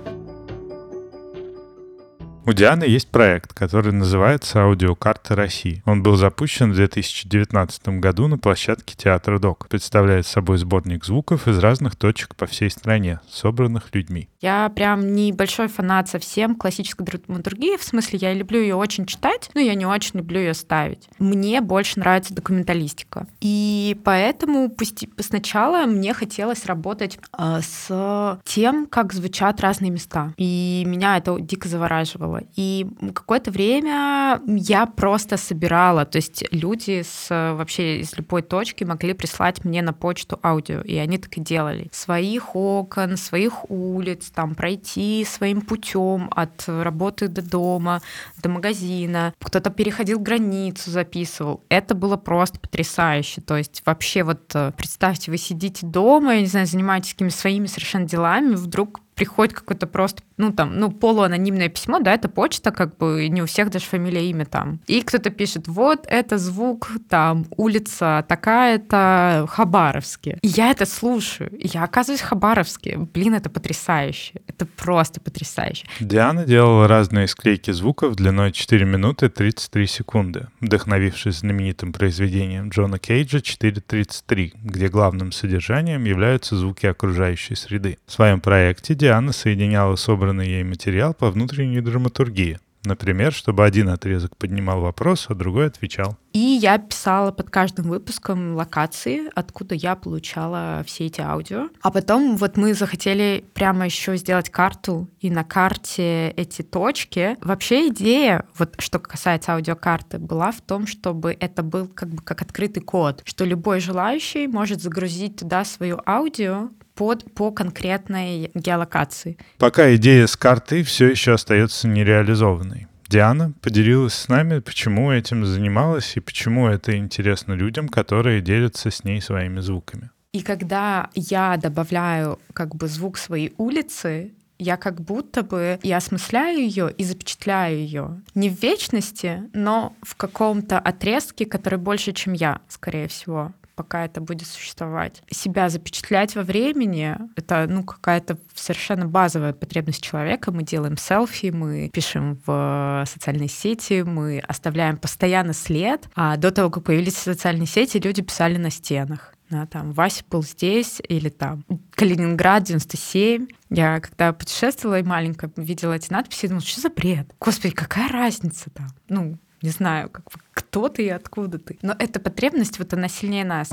У 2.48 2.54
Дианы 2.54 2.84
есть 2.84 3.08
проект, 3.08 3.52
который 3.52 3.92
называется 3.92 4.62
«Аудиокарта 4.62 5.36
России». 5.36 5.82
Он 5.84 6.02
был 6.02 6.16
запущен 6.16 6.72
в 6.72 6.76
2019 6.76 8.00
году 8.00 8.26
на 8.26 8.38
площадке 8.38 8.94
Театра 8.96 9.38
ДОК. 9.38 9.68
Представляет 9.68 10.26
собой 10.26 10.56
сборник 10.56 11.04
звуков 11.04 11.46
из 11.46 11.58
разных 11.58 11.94
точек 11.94 12.34
по 12.36 12.46
всей 12.46 12.70
стране, 12.70 13.20
собранных 13.28 13.94
людьми. 13.94 14.30
Я 14.40 14.72
прям 14.74 15.14
не 15.14 15.30
большой 15.32 15.68
фанат 15.68 16.08
совсем 16.08 16.54
классической 16.54 17.04
драматургии, 17.04 17.76
в 17.76 17.82
смысле, 17.82 18.18
я 18.22 18.32
люблю 18.32 18.62
ее 18.62 18.76
очень 18.76 19.04
читать, 19.04 19.50
но 19.52 19.60
я 19.60 19.74
не 19.74 19.84
очень 19.84 20.18
люблю 20.18 20.40
ее 20.40 20.54
ставить. 20.54 21.06
Мне 21.18 21.60
больше 21.60 22.00
нравится 22.00 22.32
документалистика. 22.32 23.26
И 23.42 23.94
поэтому 24.04 24.74
сначала 25.18 25.84
мне 25.84 26.14
хотелось 26.14 26.64
работать 26.64 27.18
э, 27.36 27.60
с 27.60 28.40
тем, 28.46 28.86
как 28.86 29.12
звучат 29.12 29.60
разные 29.60 29.90
места. 29.90 30.32
И 30.38 30.84
меня 30.86 31.18
это 31.18 31.38
дико 31.38 31.68
завораживало. 31.68 32.37
И 32.56 32.86
какое-то 33.14 33.50
время 33.50 34.40
я 34.46 34.86
просто 34.86 35.36
собирала, 35.36 36.04
то 36.04 36.16
есть 36.16 36.44
люди 36.50 37.02
с 37.02 37.28
вообще 37.30 38.00
из 38.00 38.16
любой 38.16 38.42
точки 38.42 38.84
могли 38.84 39.12
прислать 39.12 39.64
мне 39.64 39.82
на 39.82 39.92
почту 39.92 40.38
аудио, 40.42 40.80
и 40.80 40.96
они 40.96 41.18
так 41.18 41.36
и 41.36 41.40
делали. 41.40 41.88
Своих 41.92 42.54
окон, 42.54 43.16
своих 43.16 43.70
улиц, 43.70 44.30
там 44.34 44.54
пройти 44.54 45.24
своим 45.24 45.60
путем 45.60 46.30
от 46.34 46.64
работы 46.66 47.28
до 47.28 47.42
дома, 47.42 48.02
до 48.42 48.48
магазина. 48.48 49.34
Кто-то 49.40 49.70
переходил 49.70 50.18
границу, 50.18 50.90
записывал. 50.90 51.62
Это 51.68 51.94
было 51.94 52.16
просто 52.16 52.58
потрясающе. 52.58 53.40
То 53.40 53.56
есть 53.56 53.82
вообще 53.84 54.22
вот 54.22 54.50
э, 54.54 54.72
представьте, 54.76 55.30
вы 55.30 55.38
сидите 55.38 55.86
дома, 55.86 56.34
я 56.34 56.40
не 56.40 56.46
знаю, 56.46 56.66
занимаетесь 56.66 57.12
какими-то 57.12 57.36
своими 57.36 57.66
совершенно 57.66 58.06
делами, 58.06 58.54
вдруг 58.54 59.00
приходит 59.18 59.52
какое-то 59.52 59.88
просто, 59.88 60.22
ну, 60.36 60.52
там, 60.52 60.78
ну, 60.78 60.92
полуанонимное 60.92 61.68
письмо, 61.68 61.98
да, 61.98 62.14
это 62.14 62.28
почта, 62.28 62.70
как 62.70 62.96
бы, 62.96 63.28
не 63.28 63.42
у 63.42 63.46
всех 63.46 63.68
даже 63.68 63.84
фамилия, 63.84 64.30
имя 64.30 64.46
там. 64.46 64.78
И 64.86 65.02
кто-то 65.02 65.30
пишет, 65.30 65.66
вот, 65.66 66.06
это 66.06 66.38
звук, 66.38 66.88
там, 67.08 67.44
улица 67.56 68.24
такая-то, 68.28 69.46
Хабаровске. 69.48 70.38
И 70.42 70.46
я 70.46 70.70
это 70.70 70.86
слушаю, 70.86 71.50
и 71.50 71.66
я 71.66 71.82
оказываюсь 71.82 72.20
в 72.20 72.28
Хабаровске. 72.28 72.96
Блин, 73.12 73.34
это 73.34 73.50
потрясающе. 73.50 74.34
Это 74.46 74.66
просто 74.66 75.20
потрясающе. 75.20 75.86
Диана 75.98 76.44
делала 76.44 76.86
разные 76.86 77.26
склейки 77.26 77.72
звуков 77.72 78.14
длиной 78.14 78.52
4 78.52 78.84
минуты 78.84 79.28
33 79.28 79.86
секунды, 79.88 80.46
вдохновившись 80.60 81.40
знаменитым 81.40 81.92
произведением 81.92 82.68
Джона 82.68 83.00
Кейджа 83.00 83.38
4.33, 83.38 84.52
где 84.62 84.88
главным 84.88 85.32
содержанием 85.32 86.04
являются 86.04 86.56
звуки 86.56 86.86
окружающей 86.86 87.56
среды. 87.56 87.98
В 88.06 88.12
своем 88.12 88.40
проекте 88.40 88.94
Диана 88.94 89.07
Диана 89.08 89.32
соединяла 89.32 89.96
собранный 89.96 90.46
ей 90.46 90.64
материал 90.64 91.14
по 91.14 91.30
внутренней 91.30 91.80
драматургии. 91.80 92.58
Например, 92.84 93.32
чтобы 93.32 93.64
один 93.64 93.88
отрезок 93.88 94.36
поднимал 94.36 94.82
вопрос, 94.82 95.28
а 95.30 95.34
другой 95.34 95.68
отвечал. 95.68 96.18
И 96.32 96.38
я 96.38 96.78
писала 96.78 97.32
под 97.32 97.50
каждым 97.50 97.86
выпуском 97.86 98.54
локации, 98.54 99.30
откуда 99.34 99.74
я 99.74 99.96
получала 99.96 100.82
все 100.86 101.06
эти 101.06 101.20
аудио. 101.20 101.68
А 101.80 101.90
потом 101.90 102.36
вот 102.36 102.56
мы 102.56 102.74
захотели 102.74 103.44
прямо 103.54 103.86
еще 103.86 104.16
сделать 104.16 104.50
карту, 104.50 105.08
и 105.20 105.30
на 105.30 105.44
карте 105.44 106.30
эти 106.30 106.62
точки. 106.62 107.36
Вообще 107.40 107.88
идея, 107.88 108.44
вот 108.56 108.74
что 108.78 108.98
касается 108.98 109.54
аудиокарты, 109.54 110.18
была 110.18 110.52
в 110.52 110.60
том, 110.60 110.86
чтобы 110.86 111.36
это 111.38 111.62
был 111.62 111.88
как 111.88 112.10
бы 112.10 112.22
как 112.22 112.42
открытый 112.42 112.82
код, 112.82 113.22
что 113.24 113.44
любой 113.44 113.80
желающий 113.80 114.46
может 114.46 114.82
загрузить 114.82 115.36
туда 115.36 115.64
свою 115.64 116.00
аудио, 116.06 116.70
под, 116.94 117.32
по 117.32 117.52
конкретной 117.52 118.50
геолокации. 118.54 119.38
Пока 119.58 119.94
идея 119.94 120.26
с 120.26 120.36
картой 120.36 120.82
все 120.82 121.06
еще 121.06 121.34
остается 121.34 121.86
нереализованной. 121.86 122.88
Диана 123.08 123.54
поделилась 123.62 124.12
с 124.12 124.28
нами, 124.28 124.58
почему 124.58 125.10
этим 125.10 125.46
занималась 125.46 126.16
и 126.16 126.20
почему 126.20 126.68
это 126.68 126.96
интересно 126.96 127.54
людям, 127.54 127.88
которые 127.88 128.42
делятся 128.42 128.90
с 128.90 129.02
ней 129.02 129.22
своими 129.22 129.60
звуками. 129.60 130.10
И 130.32 130.42
когда 130.42 131.08
я 131.14 131.56
добавляю 131.56 132.38
как 132.52 132.76
бы 132.76 132.86
звук 132.86 133.16
своей 133.16 133.54
улицы, 133.56 134.34
я 134.58 134.76
как 134.76 135.00
будто 135.00 135.42
бы 135.42 135.78
и 135.82 135.90
осмысляю 135.90 136.58
ее, 136.58 136.92
и 136.92 137.04
запечатляю 137.04 137.78
ее. 137.78 138.20
Не 138.34 138.50
в 138.50 138.60
вечности, 138.62 139.44
но 139.54 139.96
в 140.02 140.14
каком-то 140.14 140.78
отрезке, 140.78 141.46
который 141.46 141.78
больше, 141.78 142.12
чем 142.12 142.34
я, 142.34 142.60
скорее 142.68 143.08
всего 143.08 143.52
пока 143.78 144.04
это 144.04 144.20
будет 144.20 144.48
существовать. 144.48 145.22
Себя 145.30 145.68
запечатлять 145.68 146.34
во 146.34 146.42
времени— 146.42 147.16
это 147.36 147.68
ну, 147.68 147.84
какая-то 147.84 148.36
совершенно 148.56 149.06
базовая 149.06 149.52
потребность 149.52 150.02
человека. 150.02 150.50
Мы 150.50 150.64
делаем 150.64 150.96
селфи, 150.96 151.50
мы 151.50 151.88
пишем 151.92 152.40
в 152.44 153.04
социальные 153.06 153.48
сети, 153.48 154.02
мы 154.02 154.40
оставляем 154.40 154.96
постоянно 154.96 155.52
след. 155.52 156.08
А 156.16 156.36
до 156.36 156.50
того, 156.50 156.70
как 156.70 156.82
появились 156.82 157.16
социальные 157.16 157.68
сети, 157.68 157.98
люди 157.98 158.20
писали 158.20 158.56
на 158.56 158.70
стенах. 158.70 159.32
Да, 159.48 159.64
там 159.66 159.92
Вася 159.92 160.24
был 160.28 160.42
здесь, 160.42 161.00
или 161.08 161.28
там 161.28 161.64
Калининград 161.92 162.64
97. 162.64 163.46
Я 163.70 164.00
когда 164.00 164.32
путешествовала 164.32 164.98
и 164.98 165.04
маленькая 165.04 165.52
видела 165.56 165.92
эти 165.92 166.12
надписи, 166.12 166.48
думала, 166.48 166.64
что 166.64 166.80
за 166.80 166.90
бред? 166.90 167.32
Господи, 167.40 167.74
какая 167.74 168.08
разница 168.08 168.70
там? 168.70 168.88
Ну, 169.08 169.38
не 169.62 169.70
знаю, 169.70 170.10
как, 170.10 170.24
кто 170.52 170.88
ты 170.88 171.06
и 171.06 171.08
откуда 171.08 171.58
ты. 171.58 171.78
Но 171.82 171.94
эта 171.98 172.20
потребность, 172.20 172.78
вот 172.78 172.92
она 172.92 173.08
сильнее 173.08 173.44
нас. 173.44 173.70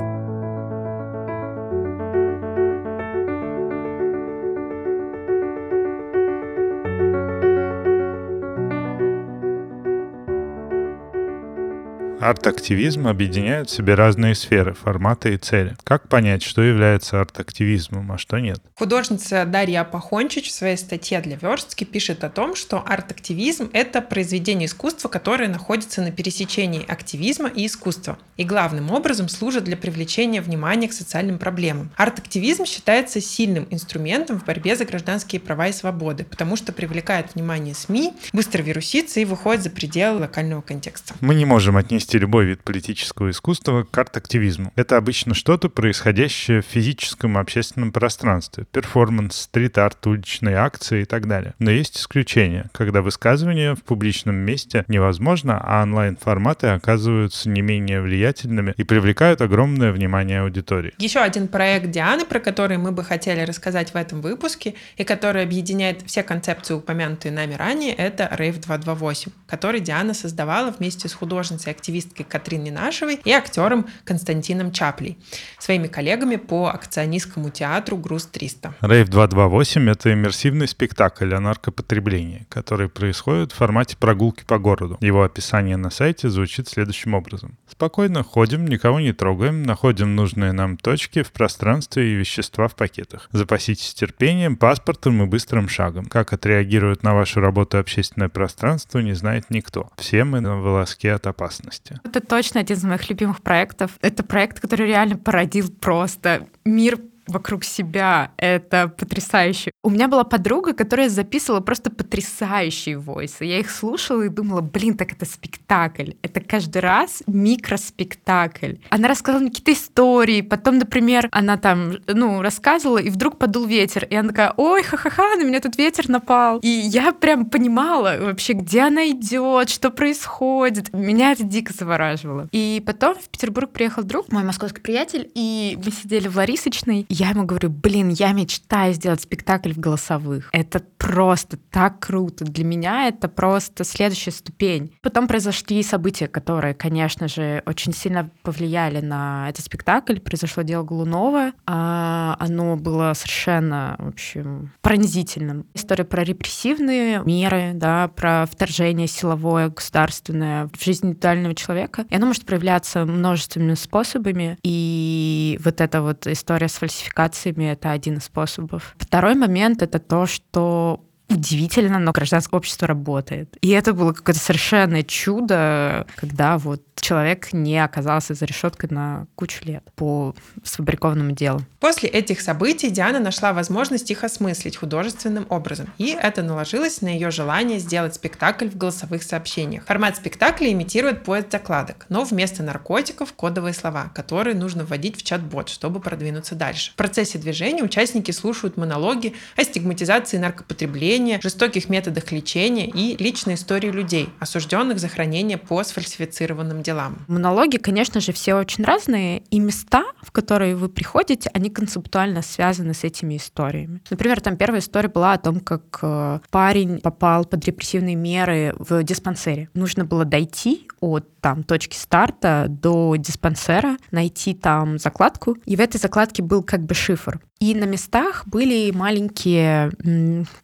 Арт-активизм 12.26 13.06
объединяет 13.06 13.70
в 13.70 13.72
себе 13.72 13.94
разные 13.94 14.34
сферы, 14.34 14.74
форматы 14.74 15.34
и 15.34 15.36
цели. 15.36 15.76
Как 15.84 16.08
понять, 16.08 16.42
что 16.42 16.60
является 16.60 17.20
арт-активизмом, 17.20 18.10
а 18.10 18.18
что 18.18 18.40
нет? 18.40 18.60
Художница 18.74 19.44
Дарья 19.44 19.84
Пахончич 19.84 20.48
в 20.48 20.52
своей 20.52 20.76
статье 20.76 21.20
для 21.20 21.36
Верстки 21.36 21.84
пишет 21.84 22.24
о 22.24 22.28
том, 22.28 22.56
что 22.56 22.82
арт-активизм— 22.84 23.70
это 23.72 24.02
произведение 24.02 24.66
искусства, 24.66 25.06
которое 25.06 25.48
находится 25.48 26.02
на 26.02 26.10
пересечении 26.10 26.84
активизма 26.84 27.48
и 27.48 27.64
искусства, 27.64 28.18
и 28.36 28.42
главным 28.42 28.90
образом 28.90 29.28
служит 29.28 29.62
для 29.62 29.76
привлечения 29.76 30.40
внимания 30.40 30.88
к 30.88 30.94
социальным 30.94 31.38
проблемам. 31.38 31.92
Арт-активизм 31.96 32.64
считается 32.64 33.20
сильным 33.20 33.68
инструментом 33.70 34.40
в 34.40 34.44
борьбе 34.44 34.74
за 34.74 34.84
гражданские 34.84 35.40
права 35.40 35.68
и 35.68 35.72
свободы, 35.72 36.24
потому 36.24 36.56
что 36.56 36.72
привлекает 36.72 37.36
внимание 37.36 37.76
СМИ, 37.76 38.14
быстро 38.32 38.62
вирусится 38.62 39.20
и 39.20 39.24
выходит 39.24 39.62
за 39.62 39.70
пределы 39.70 40.18
локального 40.22 40.60
контекста. 40.60 41.14
Мы 41.20 41.36
не 41.36 41.44
можем 41.44 41.76
отнести 41.76 42.15
отнести 42.16 42.18
любой 42.18 42.46
вид 42.46 42.62
политического 42.62 43.30
искусства 43.30 43.86
к 43.90 43.98
арт-активизму. 43.98 44.72
Это 44.76 44.96
обычно 44.96 45.34
что-то, 45.34 45.68
происходящее 45.68 46.60
в 46.60 46.64
физическом 46.64 47.36
общественном 47.38 47.92
пространстве. 47.92 48.66
Перформанс, 48.72 49.36
стрит-арт, 49.36 50.06
уличные 50.06 50.56
акции 50.56 51.02
и 51.02 51.04
так 51.04 51.26
далее. 51.26 51.54
Но 51.58 51.70
есть 51.70 51.98
исключения, 51.98 52.68
когда 52.72 53.02
высказывания 53.02 53.74
в 53.74 53.82
публичном 53.82 54.34
месте 54.36 54.84
невозможно, 54.88 55.60
а 55.62 55.82
онлайн-форматы 55.82 56.68
оказываются 56.68 57.48
не 57.48 57.62
менее 57.62 58.00
влиятельными 58.00 58.74
и 58.76 58.84
привлекают 58.84 59.40
огромное 59.40 59.92
внимание 59.92 60.40
аудитории. 60.42 60.92
Еще 60.98 61.20
один 61.20 61.48
проект 61.48 61.90
Дианы, 61.90 62.24
про 62.24 62.40
который 62.40 62.78
мы 62.78 62.92
бы 62.92 63.04
хотели 63.04 63.40
рассказать 63.40 63.92
в 63.92 63.96
этом 63.96 64.20
выпуске, 64.20 64.74
и 64.96 65.04
который 65.04 65.42
объединяет 65.42 66.02
все 66.06 66.22
концепции, 66.22 66.74
упомянутые 66.74 67.32
нами 67.32 67.54
ранее, 67.54 67.92
это 67.92 68.24
Rave 68.38 68.60
228, 68.60 69.32
который 69.46 69.80
Диана 69.80 70.14
создавала 70.14 70.70
вместе 70.70 71.08
с 71.08 71.14
художницей-активисткой 71.14 72.05
сценаристкой 72.06 72.26
Катрин 72.28 72.64
Нинашевой 72.64 73.20
и 73.24 73.32
актером 73.32 73.86
Константином 74.04 74.72
Чаплей, 74.72 75.18
своими 75.58 75.86
коллегами 75.86 76.36
по 76.36 76.68
акционистскому 76.68 77.50
театру 77.50 77.96
«Груз-300». 77.96 78.72
Рейв 78.80 79.08
228— 79.08 79.90
это 79.90 80.12
иммерсивный 80.12 80.68
спектакль 80.68 81.34
о 81.34 81.40
наркопотреблении, 81.40 82.46
который 82.48 82.88
происходит 82.88 83.52
в 83.52 83.56
формате 83.56 83.96
прогулки 83.98 84.44
по 84.44 84.58
городу. 84.58 84.98
Его 85.00 85.22
описание 85.22 85.76
на 85.76 85.90
сайте 85.90 86.28
звучит 86.28 86.68
следующим 86.68 87.14
образом. 87.14 87.56
Спокойно 87.68 88.22
ходим, 88.22 88.66
никого 88.66 89.00
не 89.00 89.12
трогаем, 89.12 89.62
находим 89.62 90.14
нужные 90.14 90.52
нам 90.52 90.76
точки 90.76 91.22
в 91.22 91.32
пространстве 91.32 92.12
и 92.12 92.14
вещества 92.14 92.68
в 92.68 92.74
пакетах. 92.74 93.28
Запаситесь 93.32 93.94
терпением, 93.94 94.56
паспортом 94.56 95.22
и 95.22 95.26
быстрым 95.26 95.68
шагом. 95.68 96.06
Как 96.06 96.32
отреагирует 96.32 97.02
на 97.02 97.14
вашу 97.14 97.40
работу 97.40 97.78
общественное 97.78 98.28
пространство, 98.28 99.00
не 99.00 99.14
знает 99.14 99.50
никто. 99.50 99.90
Все 99.96 100.24
мы 100.24 100.40
на 100.40 100.56
волоске 100.56 101.12
от 101.12 101.26
опасности. 101.26 101.85
Это 102.04 102.20
точно 102.20 102.60
один 102.60 102.76
из 102.76 102.84
моих 102.84 103.08
любимых 103.08 103.42
проектов. 103.42 103.98
Это 104.00 104.22
проект, 104.22 104.60
который 104.60 104.86
реально 104.86 105.16
породил 105.16 105.70
просто 105.70 106.48
мир 106.64 106.98
вокруг 107.26 107.64
себя. 107.64 108.32
Это 108.36 108.88
потрясающе. 108.88 109.70
У 109.82 109.90
меня 109.90 110.08
была 110.08 110.24
подруга, 110.24 110.72
которая 110.72 111.08
записывала 111.08 111.60
просто 111.60 111.90
потрясающие 111.90 112.98
войсы. 112.98 113.44
Я 113.44 113.58
их 113.60 113.70
слушала 113.70 114.22
и 114.22 114.28
думала, 114.28 114.60
блин, 114.60 114.96
так 114.96 115.12
это 115.12 115.24
спектакль. 115.24 116.12
Это 116.22 116.40
каждый 116.40 116.78
раз 116.78 117.22
микроспектакль. 117.26 118.74
Она 118.90 119.08
рассказывала 119.08 119.42
мне 119.42 119.50
какие-то 119.50 119.72
истории. 119.72 120.40
Потом, 120.42 120.78
например, 120.78 121.28
она 121.32 121.56
там, 121.56 121.94
ну, 122.06 122.42
рассказывала, 122.42 122.98
и 122.98 123.10
вдруг 123.10 123.38
подул 123.38 123.66
ветер. 123.66 124.06
И 124.08 124.14
она 124.14 124.28
такая, 124.30 124.54
ой, 124.56 124.82
ха-ха-ха, 124.82 125.36
на 125.36 125.44
меня 125.44 125.60
тут 125.60 125.76
ветер 125.76 126.08
напал. 126.08 126.58
И 126.58 126.68
я 126.68 127.12
прям 127.12 127.46
понимала 127.46 128.16
вообще, 128.20 128.52
где 128.52 128.82
она 128.82 129.08
идет, 129.08 129.68
что 129.70 129.90
происходит. 129.90 130.92
Меня 130.92 131.32
это 131.32 131.44
дико 131.44 131.72
завораживало. 131.72 132.48
И 132.52 132.82
потом 132.84 133.16
в 133.16 133.28
Петербург 133.28 133.70
приехал 133.70 134.02
друг, 134.02 134.30
мой 134.32 134.44
московский 134.44 134.80
приятель, 134.80 135.30
и 135.34 135.78
мы 135.84 135.90
сидели 135.90 136.28
в 136.28 136.36
Ларисочной, 136.36 137.06
я 137.18 137.30
ему 137.30 137.44
говорю, 137.44 137.70
блин, 137.70 138.10
я 138.10 138.32
мечтаю 138.32 138.92
сделать 138.92 139.22
спектакль 139.22 139.72
в 139.72 139.78
голосовых. 139.78 140.50
Это 140.52 140.82
просто 140.98 141.56
так 141.56 142.00
круто. 142.00 142.44
Для 142.44 142.64
меня 142.64 143.08
это 143.08 143.28
просто 143.28 143.84
следующая 143.84 144.32
ступень. 144.32 144.92
Потом 145.02 145.26
произошли 145.26 145.82
события, 145.82 146.28
которые, 146.28 146.74
конечно 146.74 147.28
же, 147.28 147.62
очень 147.64 147.94
сильно 147.94 148.30
повлияли 148.42 149.00
на 149.00 149.48
этот 149.48 149.64
спектакль. 149.64 150.18
Произошло 150.20 150.62
дело 150.62 150.84
Голунова. 150.84 151.52
А 151.66 152.36
оно 152.38 152.76
было 152.76 153.12
совершенно, 153.14 153.96
в 153.98 154.08
общем, 154.08 154.72
пронзительным. 154.82 155.66
История 155.74 156.04
про 156.04 156.22
репрессивные 156.22 157.22
меры, 157.24 157.72
да, 157.74 158.08
про 158.08 158.46
вторжение 158.46 159.06
силовое, 159.06 159.70
государственное 159.70 160.68
в 160.68 160.84
жизнь 160.84 161.06
индивидуального 161.06 161.54
человека. 161.54 162.04
И 162.10 162.14
оно 162.14 162.26
может 162.26 162.44
проявляться 162.44 163.06
множественными 163.06 163.74
способами. 163.74 164.58
И 164.62 165.58
вот 165.64 165.80
эта 165.80 166.02
вот 166.02 166.26
история 166.26 166.68
с 166.68 166.74
фальсификацией 166.74 167.05
фальсификациями— 167.06 167.64
это 167.72 167.90
один 167.90 168.18
из 168.18 168.24
способов. 168.24 168.94
Второй 168.98 169.34
момент— 169.34 169.82
это 169.82 169.98
то, 169.98 170.26
что 170.26 171.05
удивительно, 171.28 171.98
но 171.98 172.12
гражданское 172.12 172.56
общество 172.56 172.86
работает. 172.86 173.56
И 173.60 173.70
это 173.70 173.92
было 173.92 174.12
какое-то 174.12 174.40
совершенное 174.40 175.02
чудо, 175.02 176.06
когда 176.16 176.58
вот 176.58 176.82
человек 177.00 177.52
не 177.52 177.82
оказался 177.82 178.34
за 178.34 178.44
решеткой 178.46 178.90
на 178.90 179.26
кучу 179.34 179.64
лет 179.64 179.84
по 179.94 180.34
сфабрикованному 180.64 181.32
делу. 181.32 181.62
После 181.80 182.08
этих 182.08 182.40
событий 182.40 182.90
Диана 182.90 183.20
нашла 183.20 183.52
возможность 183.52 184.10
их 184.10 184.24
осмыслить 184.24 184.76
художественным 184.76 185.46
образом, 185.48 185.92
и 185.98 186.16
это 186.20 186.42
наложилось 186.42 187.02
на 187.02 187.08
ее 187.08 187.30
желание 187.30 187.78
сделать 187.78 188.14
спектакль 188.14 188.68
в 188.68 188.76
голосовых 188.76 189.22
сообщениях. 189.22 189.84
Формат 189.84 190.16
спектакля 190.16 190.72
имитирует 190.72 191.22
поезд 191.22 191.52
закладок, 191.52 192.06
но 192.08 192.24
вместо 192.24 192.62
наркотиков 192.62 193.32
кодовые 193.34 193.74
слова, 193.74 194.10
которые 194.14 194.56
нужно 194.56 194.84
вводить 194.84 195.16
в 195.16 195.22
чат-бот, 195.22 195.68
чтобы 195.68 196.00
продвинуться 196.00 196.54
дальше. 196.54 196.92
В 196.92 196.94
процессе 196.94 197.38
движения 197.38 197.82
участники 197.82 198.30
слушают 198.30 198.76
монологи 198.76 199.34
о 199.56 199.62
стигматизации 199.62 200.38
наркопотребления, 200.38 201.15
жестоких 201.42 201.88
методах 201.88 202.32
лечения 202.32 202.86
и 202.86 203.16
личной 203.22 203.54
истории 203.54 203.90
людей, 203.90 204.28
осужденных 204.40 204.98
за 204.98 205.08
хранение 205.08 205.58
по 205.58 205.82
сфальсифицированным 205.82 206.82
делам. 206.82 207.18
Монологи, 207.28 207.76
конечно 207.76 208.20
же, 208.20 208.32
все 208.32 208.54
очень 208.54 208.84
разные, 208.84 209.42
и 209.50 209.58
места, 209.58 210.04
в 210.22 210.30
которые 210.32 210.76
вы 210.76 210.88
приходите, 210.88 211.50
они 211.54 211.70
концептуально 211.70 212.42
связаны 212.42 212.94
с 212.94 213.04
этими 213.04 213.36
историями. 213.36 214.00
Например, 214.10 214.40
там 214.40 214.56
первая 214.56 214.80
история 214.80 215.08
была 215.08 215.32
о 215.32 215.38
том, 215.38 215.60
как 215.60 215.98
э, 216.02 216.40
парень 216.50 217.00
попал 217.00 217.44
под 217.44 217.64
репрессивные 217.64 218.16
меры 218.16 218.74
в 218.78 219.02
диспансере. 219.02 219.68
Нужно 219.74 220.04
было 220.04 220.24
дойти 220.24 220.88
от 221.00 221.28
там 221.40 221.62
точки 221.62 221.96
старта 221.96 222.66
до 222.68 223.14
диспансера, 223.16 223.98
найти 224.10 224.54
там 224.54 224.98
закладку, 224.98 225.56
и 225.64 225.76
в 225.76 225.80
этой 225.80 225.98
закладке 225.98 226.42
был 226.42 226.62
как 226.62 226.82
бы 226.82 226.94
шифр. 226.94 227.40
И 227.60 227.74
на 227.74 227.84
местах 227.84 228.46
были 228.46 228.90
маленькие 228.90 229.90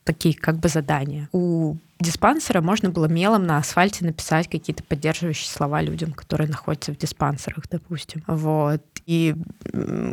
такие 0.05 0.35
как 0.43 0.59
бы 0.59 0.69
задания. 0.69 1.29
У 1.33 1.77
диспансера 2.01 2.61
можно 2.61 2.91
было 2.91 3.07
мелом 3.07 3.47
на 3.47 3.59
асфальте 3.59 4.05
написать 4.05 4.49
какие-то 4.49 4.83
поддерживающие 4.83 5.49
слова 5.49 5.81
людям, 5.81 6.13
которые 6.13 6.49
находятся 6.49 6.93
в 6.93 6.99
диспансерах, 6.99 7.65
допустим. 7.71 8.23
Вот. 8.27 8.83
И 9.07 9.35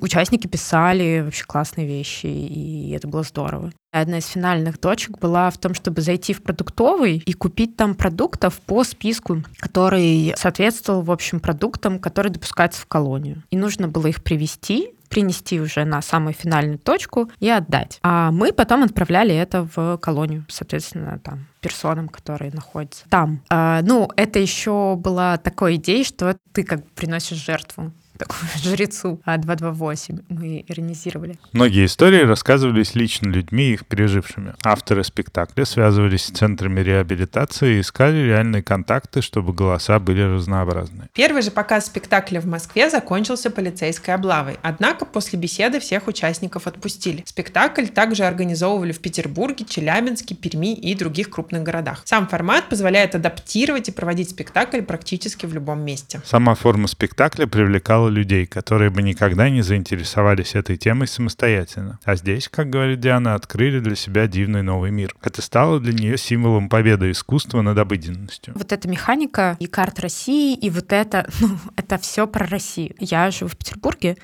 участники 0.01 0.47
писали 0.47 1.21
вообще 1.25 1.43
классные 1.45 1.87
вещи, 1.87 2.27
и 2.27 2.91
это 2.91 3.07
было 3.07 3.23
здорово. 3.23 3.71
Одна 3.91 4.19
из 4.19 4.27
финальных 4.27 4.77
точек 4.77 5.17
была 5.17 5.49
в 5.49 5.57
том, 5.57 5.73
чтобы 5.73 6.01
зайти 6.01 6.33
в 6.33 6.43
продуктовый 6.43 7.23
и 7.25 7.33
купить 7.33 7.75
там 7.75 7.95
продуктов 7.95 8.59
по 8.61 8.83
списку, 8.83 9.43
который 9.57 10.33
соответствовал, 10.37 11.01
в 11.01 11.11
общем, 11.11 11.39
продуктам, 11.39 11.97
которые 11.99 12.31
допускаются 12.31 12.81
в 12.81 12.85
колонию. 12.85 13.43
И 13.49 13.57
нужно 13.57 13.87
было 13.87 14.07
их 14.07 14.23
привезти, 14.23 14.93
принести 15.09 15.59
уже 15.59 15.85
на 15.85 16.01
самую 16.01 16.33
финальную 16.33 16.79
точку 16.79 17.29
и 17.39 17.49
отдать. 17.49 17.99
А 18.03 18.31
мы 18.31 18.53
потом 18.53 18.83
отправляли 18.83 19.35
это 19.35 19.67
в 19.75 19.97
колонию, 19.97 20.45
соответственно, 20.47 21.19
там, 21.19 21.47
персонам, 21.61 22.07
которые 22.07 22.51
находятся 22.51 23.05
там. 23.09 23.41
А, 23.49 23.81
ну, 23.83 24.09
это 24.15 24.39
еще 24.39 24.95
была 24.95 25.37
такой 25.37 25.75
идея, 25.75 26.03
что 26.03 26.37
ты 26.53 26.63
как 26.63 26.87
приносишь 26.91 27.37
жертву 27.37 27.91
такую 28.19 28.49
жрецу 28.63 29.21
228 29.25 30.17
а, 30.19 30.33
мы 30.33 30.63
иронизировали. 30.67 31.39
Многие 31.53 31.85
истории 31.85 32.21
рассказывались 32.21 32.93
лично 32.93 33.29
людьми, 33.29 33.71
их 33.71 33.85
пережившими. 33.87 34.53
Авторы 34.63 35.03
спектакля 35.03 35.65
связывались 35.65 36.25
с 36.25 36.31
центрами 36.31 36.81
реабилитации 36.81 37.77
и 37.77 37.81
искали 37.81 38.17
реальные 38.17 38.61
контакты, 38.61 39.21
чтобы 39.21 39.53
голоса 39.53 39.99
были 39.99 40.21
разнообразны. 40.21 41.09
Первый 41.13 41.41
же 41.41 41.51
показ 41.51 41.87
спектакля 41.87 42.41
в 42.41 42.45
Москве 42.45 42.89
закончился 42.89 43.49
полицейской 43.49 44.13
облавой. 44.13 44.57
Однако 44.61 45.05
после 45.05 45.39
беседы 45.39 45.79
всех 45.79 46.07
участников 46.07 46.67
отпустили. 46.67 47.23
Спектакль 47.25 47.87
также 47.87 48.25
организовывали 48.25 48.91
в 48.91 48.99
Петербурге, 48.99 49.65
Челябинске, 49.65 50.35
Перми 50.35 50.73
и 50.73 50.93
других 50.93 51.29
крупных 51.29 51.63
городах. 51.63 52.01
Сам 52.05 52.27
формат 52.27 52.67
позволяет 52.67 53.15
адаптировать 53.15 53.87
и 53.87 53.91
проводить 53.91 54.29
спектакль 54.29 54.81
практически 54.81 55.45
в 55.45 55.53
любом 55.53 55.85
месте. 55.85 56.21
Сама 56.25 56.55
форма 56.55 56.87
спектакля 56.87 57.47
привлекала 57.47 58.08
людей, 58.09 58.45
которые 58.45 58.89
бы 58.89 59.01
никогда 59.01 59.49
не 59.49 59.61
заинтересовались 59.61 60.55
этой 60.55 60.77
темой 60.77 61.07
самостоятельно. 61.07 61.99
А 62.03 62.15
здесь, 62.15 62.49
как 62.49 62.69
говорит 62.69 62.99
Диана, 62.99 63.35
открыли 63.35 63.79
для 63.79 63.95
себя 63.95 64.27
дивный 64.27 64.63
новый 64.63 64.91
мир. 64.91 65.15
Это 65.21 65.41
стало 65.41 65.79
для 65.79 65.93
нее 65.93 66.17
символом 66.17 66.69
победы 66.69 67.11
искусства 67.11 67.61
над 67.61 67.77
обыденностью. 67.77 68.53
Вот 68.55 68.71
эта 68.71 68.87
механика 68.87 69.57
и 69.59 69.67
карта 69.67 70.03
России, 70.03 70.55
и 70.55 70.69
вот 70.69 70.91
это, 70.91 71.29
ну, 71.39 71.57
это 71.75 71.97
все 71.97 72.27
про 72.27 72.45
Россию. 72.47 72.95
Я 72.99 73.31
живу 73.31 73.49
в 73.49 73.57
Петербурге, 73.57 74.17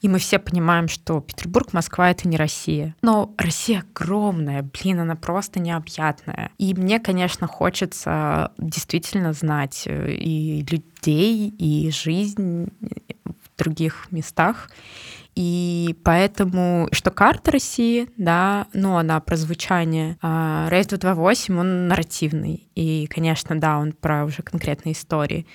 и 0.00 0.08
мы 0.08 0.18
все 0.18 0.38
понимаем, 0.38 0.88
что 0.88 1.20
Петербург, 1.20 1.72
Москва— 1.72 2.10
это 2.12 2.28
не 2.28 2.36
Россия. 2.36 2.94
Но 3.02 3.34
Россия 3.38 3.84
огромная, 3.90 4.62
блин, 4.62 5.00
она 5.00 5.16
просто 5.16 5.60
необъятная. 5.60 6.50
И 6.58 6.74
мне, 6.74 7.00
конечно, 7.00 7.46
хочется 7.46 8.52
действительно 8.58 9.32
знать 9.32 9.84
э, 9.86 10.12
и 10.12 10.64
людей, 10.70 11.48
и 11.48 11.90
жизнь 11.90 12.68
других 13.58 14.08
местах. 14.10 14.70
И 15.34 15.94
поэтому, 16.02 16.88
что 16.92 17.10
карта 17.10 17.52
России, 17.52 18.08
да, 18.16 18.66
ну, 18.72 18.96
она 18.96 19.20
про 19.20 19.36
звучание, 19.36 20.16
а 20.22 20.66
Рейс 20.70 20.86
228, 20.86 21.58
он 21.58 21.88
нарративный. 21.88 22.68
И, 22.74 23.06
конечно, 23.08 23.58
да, 23.58 23.78
он 23.78 23.92
про 23.92 24.24
уже 24.24 24.42
конкретные 24.42 24.92
истории 24.92 25.46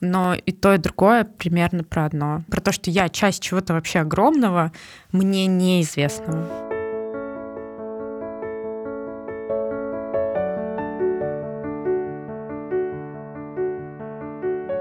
но 0.00 0.34
и 0.34 0.52
то, 0.52 0.74
и 0.74 0.78
другое 0.78 1.24
примерно 1.24 1.82
про 1.82 2.04
одно. 2.04 2.42
Про 2.50 2.60
то, 2.60 2.72
что 2.72 2.90
я 2.90 3.08
часть 3.08 3.42
чего-то 3.42 3.72
вообще 3.72 4.00
огромного, 4.00 4.72
мне 5.10 5.46
неизвестного. 5.46 6.65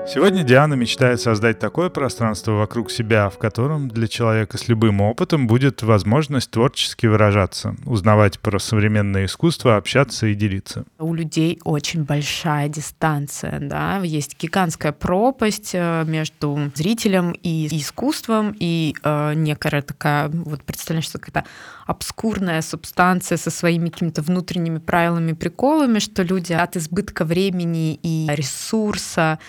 Сегодня 0.07 0.43
Диана 0.43 0.75
мечтает 0.75 1.19
создать 1.19 1.57
такое 1.57 1.89
пространство 1.89 2.51
вокруг 2.51 2.91
себя, 2.91 3.27
в 3.31 3.39
котором 3.39 3.89
для 3.89 4.07
человека 4.07 4.55
с 4.59 4.67
любым 4.67 5.01
опытом 5.01 5.47
будет 5.47 5.81
возможность 5.81 6.51
творчески 6.51 7.07
выражаться, 7.07 7.75
узнавать 7.85 8.39
про 8.39 8.59
современное 8.59 9.25
искусство, 9.25 9.77
общаться 9.77 10.27
и 10.27 10.35
делиться. 10.35 10.85
У 10.99 11.15
людей 11.15 11.59
очень 11.63 12.03
большая 12.03 12.69
дистанция, 12.69 13.59
да, 13.59 13.97
есть 14.03 14.39
гигантская 14.39 14.91
пропасть 14.91 15.71
э, 15.73 16.03
между 16.05 16.71
зрителем 16.75 17.31
и 17.41 17.67
искусством, 17.71 18.55
и 18.59 18.93
э, 19.03 19.33
некая 19.33 19.81
такая, 19.81 20.29
вот 20.29 20.63
представляешь, 20.63 21.05
что 21.05 21.17
какая-то 21.17 21.49
обскурная 21.87 22.61
субстанция 22.61 23.37
со 23.37 23.49
своими 23.49 23.89
какими-то 23.89 24.21
внутренними 24.21 24.77
правилами, 24.77 25.33
приколами, 25.33 25.97
что 25.97 26.21
люди 26.21 26.53
от 26.53 26.77
избытка 26.77 27.25
времени 27.25 27.99
и 28.01 28.27
ресурса 28.29 29.39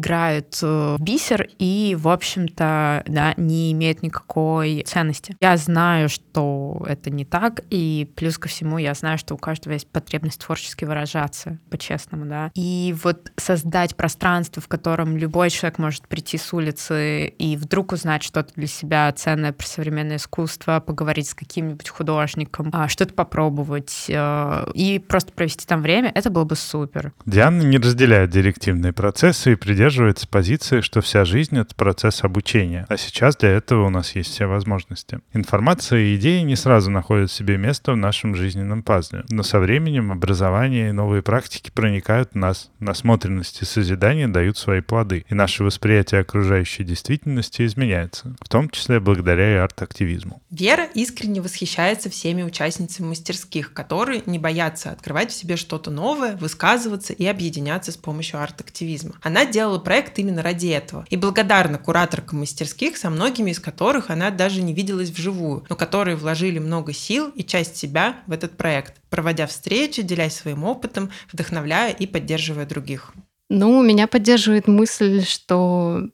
играют 0.00 0.58
э, 0.62 0.96
в 0.98 1.02
бисер 1.02 1.48
и, 1.58 1.96
в 1.98 2.08
общем-то, 2.08 3.04
да, 3.06 3.34
не 3.36 3.72
имеют 3.72 4.02
никакой 4.02 4.82
ценности. 4.86 5.36
Я 5.40 5.56
знаю, 5.56 6.08
что 6.08 6.84
это 6.86 7.10
не 7.10 7.24
так, 7.24 7.60
и 7.70 8.10
плюс 8.16 8.38
ко 8.38 8.48
всему 8.48 8.78
я 8.78 8.94
знаю, 8.94 9.18
что 9.18 9.34
у 9.34 9.38
каждого 9.38 9.74
есть 9.74 9.86
потребность 9.86 10.40
творчески 10.40 10.84
выражаться, 10.84 11.58
по-честному, 11.70 12.24
да. 12.26 12.50
И 12.54 12.94
вот 13.04 13.30
создать 13.36 13.94
пространство, 13.96 14.62
в 14.62 14.68
котором 14.68 15.16
любой 15.16 15.50
человек 15.50 15.78
может 15.78 16.08
прийти 16.08 16.38
с 16.38 16.52
улицы 16.52 17.26
и 17.26 17.56
вдруг 17.56 17.92
узнать 17.92 18.22
что-то 18.22 18.52
для 18.54 18.66
себя 18.66 19.12
ценное 19.12 19.52
про 19.52 19.66
современное 19.66 20.16
искусство, 20.16 20.80
поговорить 20.80 21.28
с 21.28 21.34
каким-нибудь 21.34 21.88
художником, 21.88 22.70
а, 22.72 22.88
что-то 22.88 23.14
попробовать 23.14 24.06
э, 24.08 24.66
и 24.74 24.98
просто 24.98 25.32
провести 25.32 25.66
там 25.66 25.82
время, 25.82 26.10
это 26.14 26.30
было 26.30 26.44
бы 26.44 26.56
супер. 26.56 27.12
Диана 27.26 27.62
не 27.62 27.78
разделяет 27.78 28.30
директивные 28.30 28.92
процессы 28.92 29.52
и 29.52 29.56
придерживается 29.56 29.89
позиции, 30.30 30.80
что 30.80 31.00
вся 31.00 31.24
жизнь— 31.24 31.58
это 31.58 31.74
процесс 31.74 32.24
обучения, 32.24 32.86
а 32.88 32.96
сейчас 32.96 33.36
для 33.36 33.50
этого 33.50 33.86
у 33.86 33.90
нас 33.90 34.14
есть 34.14 34.30
все 34.30 34.46
возможности. 34.46 35.20
Информация 35.32 36.00
и 36.00 36.16
идеи 36.16 36.40
не 36.40 36.56
сразу 36.56 36.90
находят 36.90 37.30
себе 37.30 37.56
место 37.56 37.92
в 37.92 37.96
нашем 37.96 38.34
жизненном 38.34 38.82
пазле, 38.82 39.24
но 39.28 39.42
со 39.42 39.58
временем 39.58 40.12
образование 40.12 40.90
и 40.90 40.92
новые 40.92 41.22
практики 41.22 41.70
проникают 41.74 42.30
в 42.32 42.36
нас, 42.36 42.70
насмотренность 42.78 43.62
и 43.62 43.64
созидание 43.64 44.28
дают 44.28 44.56
свои 44.56 44.80
плоды, 44.80 45.24
и 45.28 45.34
наше 45.34 45.64
восприятие 45.64 46.20
окружающей 46.20 46.84
действительности 46.84 47.66
изменяется, 47.66 48.36
в 48.40 48.48
том 48.48 48.70
числе 48.70 49.00
благодаря 49.00 49.54
и 49.54 49.56
арт-активизму. 49.56 50.42
Вера 50.50 50.84
искренне 50.94 51.40
восхищается 51.40 52.10
всеми 52.10 52.42
участницами 52.42 53.08
мастерских, 53.08 53.72
которые 53.72 54.22
не 54.26 54.38
боятся 54.38 54.90
открывать 54.90 55.32
в 55.32 55.34
себе 55.34 55.56
что-то 55.56 55.90
новое, 55.90 56.36
высказываться 56.36 57.12
и 57.12 57.26
объединяться 57.26 57.92
с 57.92 57.96
помощью 57.96 58.40
арт-активизма. 58.40 59.14
Она 59.22 59.44
делала 59.44 59.79
проект 59.80 60.18
именно 60.18 60.42
ради 60.42 60.68
этого. 60.68 61.04
И 61.10 61.16
благодарна 61.16 61.78
кураторкам 61.78 62.40
мастерских, 62.40 62.96
со 62.96 63.10
многими 63.10 63.50
из 63.50 63.60
которых 63.60 64.10
она 64.10 64.30
даже 64.30 64.62
не 64.62 64.74
виделась 64.74 65.10
вживую, 65.10 65.64
но 65.68 65.76
которые 65.76 66.16
вложили 66.16 66.58
много 66.58 66.92
сил 66.92 67.30
и 67.34 67.42
часть 67.42 67.76
себя 67.76 68.20
в 68.26 68.32
этот 68.32 68.56
проект, 68.56 69.00
проводя 69.10 69.46
встречи, 69.46 70.02
делясь 70.02 70.36
своим 70.36 70.64
опытом, 70.64 71.10
вдохновляя 71.32 71.92
и 71.92 72.06
поддерживая 72.06 72.66
других. 72.66 73.12
Ну, 73.48 73.82
меня 73.82 74.06
поддерживает 74.06 74.68
мысль, 74.68 75.24
что 75.24 76.08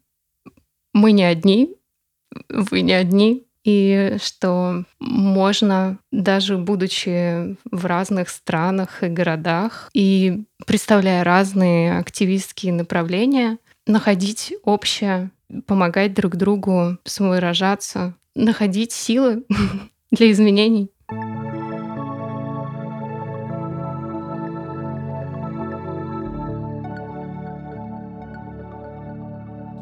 мы 0.95 1.13
не 1.13 1.25
одни, 1.25 1.77
вы 2.49 2.81
не 2.81 2.93
одни, 2.93 3.46
и 3.67 4.17
что 4.23 4.85
можно, 5.01 5.99
даже 6.13 6.57
будучи 6.57 7.57
в 7.69 7.85
разных 7.85 8.29
странах 8.29 9.03
и 9.03 9.09
городах, 9.09 9.91
и 9.93 10.45
представляя 10.67 11.25
разные 11.25 11.99
активистские 11.99 12.73
направления, 12.73 13.59
находить 13.85 14.55
общее, 14.63 15.33
помогать 15.67 16.15
друг 16.15 16.37
другу 16.37 16.99
самовыражаться, 17.05 18.15
находить 18.37 18.93
силы 18.93 19.45
для 20.13 20.31
изменений. 20.31 20.91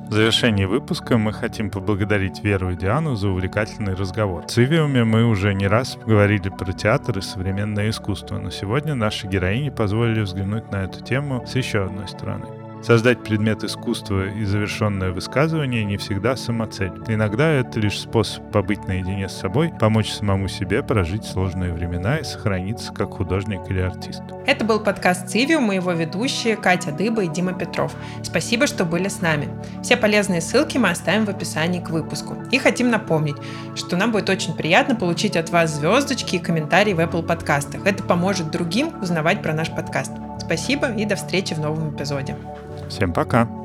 В 0.09 0.12
завершении 0.12 0.64
выпуска 0.64 1.19
мы 1.19 1.33
хотим 1.33 1.71
поблагодарить 1.71 2.45
Веру 2.45 2.71
и 2.71 2.77
Диану 2.77 3.17
за 3.17 3.29
увлекательный 3.29 3.95
разговор. 3.95 4.45
В 4.45 4.51
Цивиуме 4.51 5.05
мы 5.05 5.25
уже 5.25 5.55
не 5.55 5.67
раз 5.67 5.99
говорили 6.07 6.51
про 6.51 6.73
театр 6.73 7.19
и 7.19 7.23
современное 7.23 7.90
искусство, 7.90 8.38
но 8.38 8.51
сегодня 8.51 8.95
наши 8.95 9.27
героини 9.27 9.71
позволили 9.71 10.21
взглянуть 10.21 10.71
на 10.71 10.85
эту 10.85 11.03
тему 11.03 11.45
с 11.47 11.57
еще 11.57 11.85
одной 11.85 12.07
стороны. 12.07 12.63
Создать 12.85 13.23
предмет 13.23 13.64
искусства 13.64 14.29
и 14.29 14.44
завершенное 14.44 15.11
высказывание 15.11 15.87
не 15.87 15.97
всегда 15.97 16.37
самоцель. 16.37 16.92
Иногда 17.09 17.51
это 17.51 17.81
лишь 17.81 17.99
способ 17.99 18.53
побыть 18.53 18.87
наедине 18.87 19.31
с 19.31 19.38
собой, 19.38 19.73
помочь 19.81 20.12
самому 20.12 20.49
себе 20.49 20.83
прожить 20.83 21.25
сложные 21.25 21.73
времена 21.73 22.18
и 22.18 22.25
сохраниться 22.25 22.92
как 22.92 23.14
художник 23.14 23.62
или 23.70 23.81
артист. 23.81 24.20
Это 24.44 24.66
был 24.66 24.81
подкаст 24.81 25.31
«Цивиум» 25.31 25.64
моего 25.64 25.92
ведущие 25.92 26.57
Катя 26.57 26.92
Дыба 26.92 27.25
и 27.25 27.29
Дима 27.29 27.55
Петров. 27.55 27.94
Спасибо, 28.23 28.66
что 28.66 28.85
были 28.85 29.09
с 29.09 29.23
нами. 29.23 29.49
Все 29.83 29.97
полезные 29.97 30.42
ссылки 30.42 30.77
мы 30.77 30.90
оставим 30.90 31.25
в 31.25 31.31
описании 31.31 31.81
к 31.81 31.88
выпуску. 31.88 32.37
И 32.53 32.59
хотим 32.59 32.90
напомнить, 32.90 33.37
что 33.77 33.97
нам 33.97 34.12
будет 34.12 34.29
очень 34.29 34.55
приятно 34.55 34.94
получить 34.94 35.38
от 35.38 35.49
вас 35.49 35.75
звездочки 35.75 36.37
и 36.37 36.38
комментарии 36.38 36.92
в 36.92 37.01
Apple 37.01 37.27
подкастах. 37.27 37.87
Это 37.87 38.03
поможет 38.03 38.51
другим 38.51 38.92
узнавать 39.01 39.40
про 39.40 39.55
наш 39.55 39.70
подкаст. 39.70 40.12
Спасибо 40.38 40.92
и 40.92 41.07
до 41.07 41.16
встречи 41.16 41.55
в 41.55 41.61
новом 41.61 41.97
эпизоде. 41.97 42.37
Всем 42.88 43.12
пока! 43.12 43.63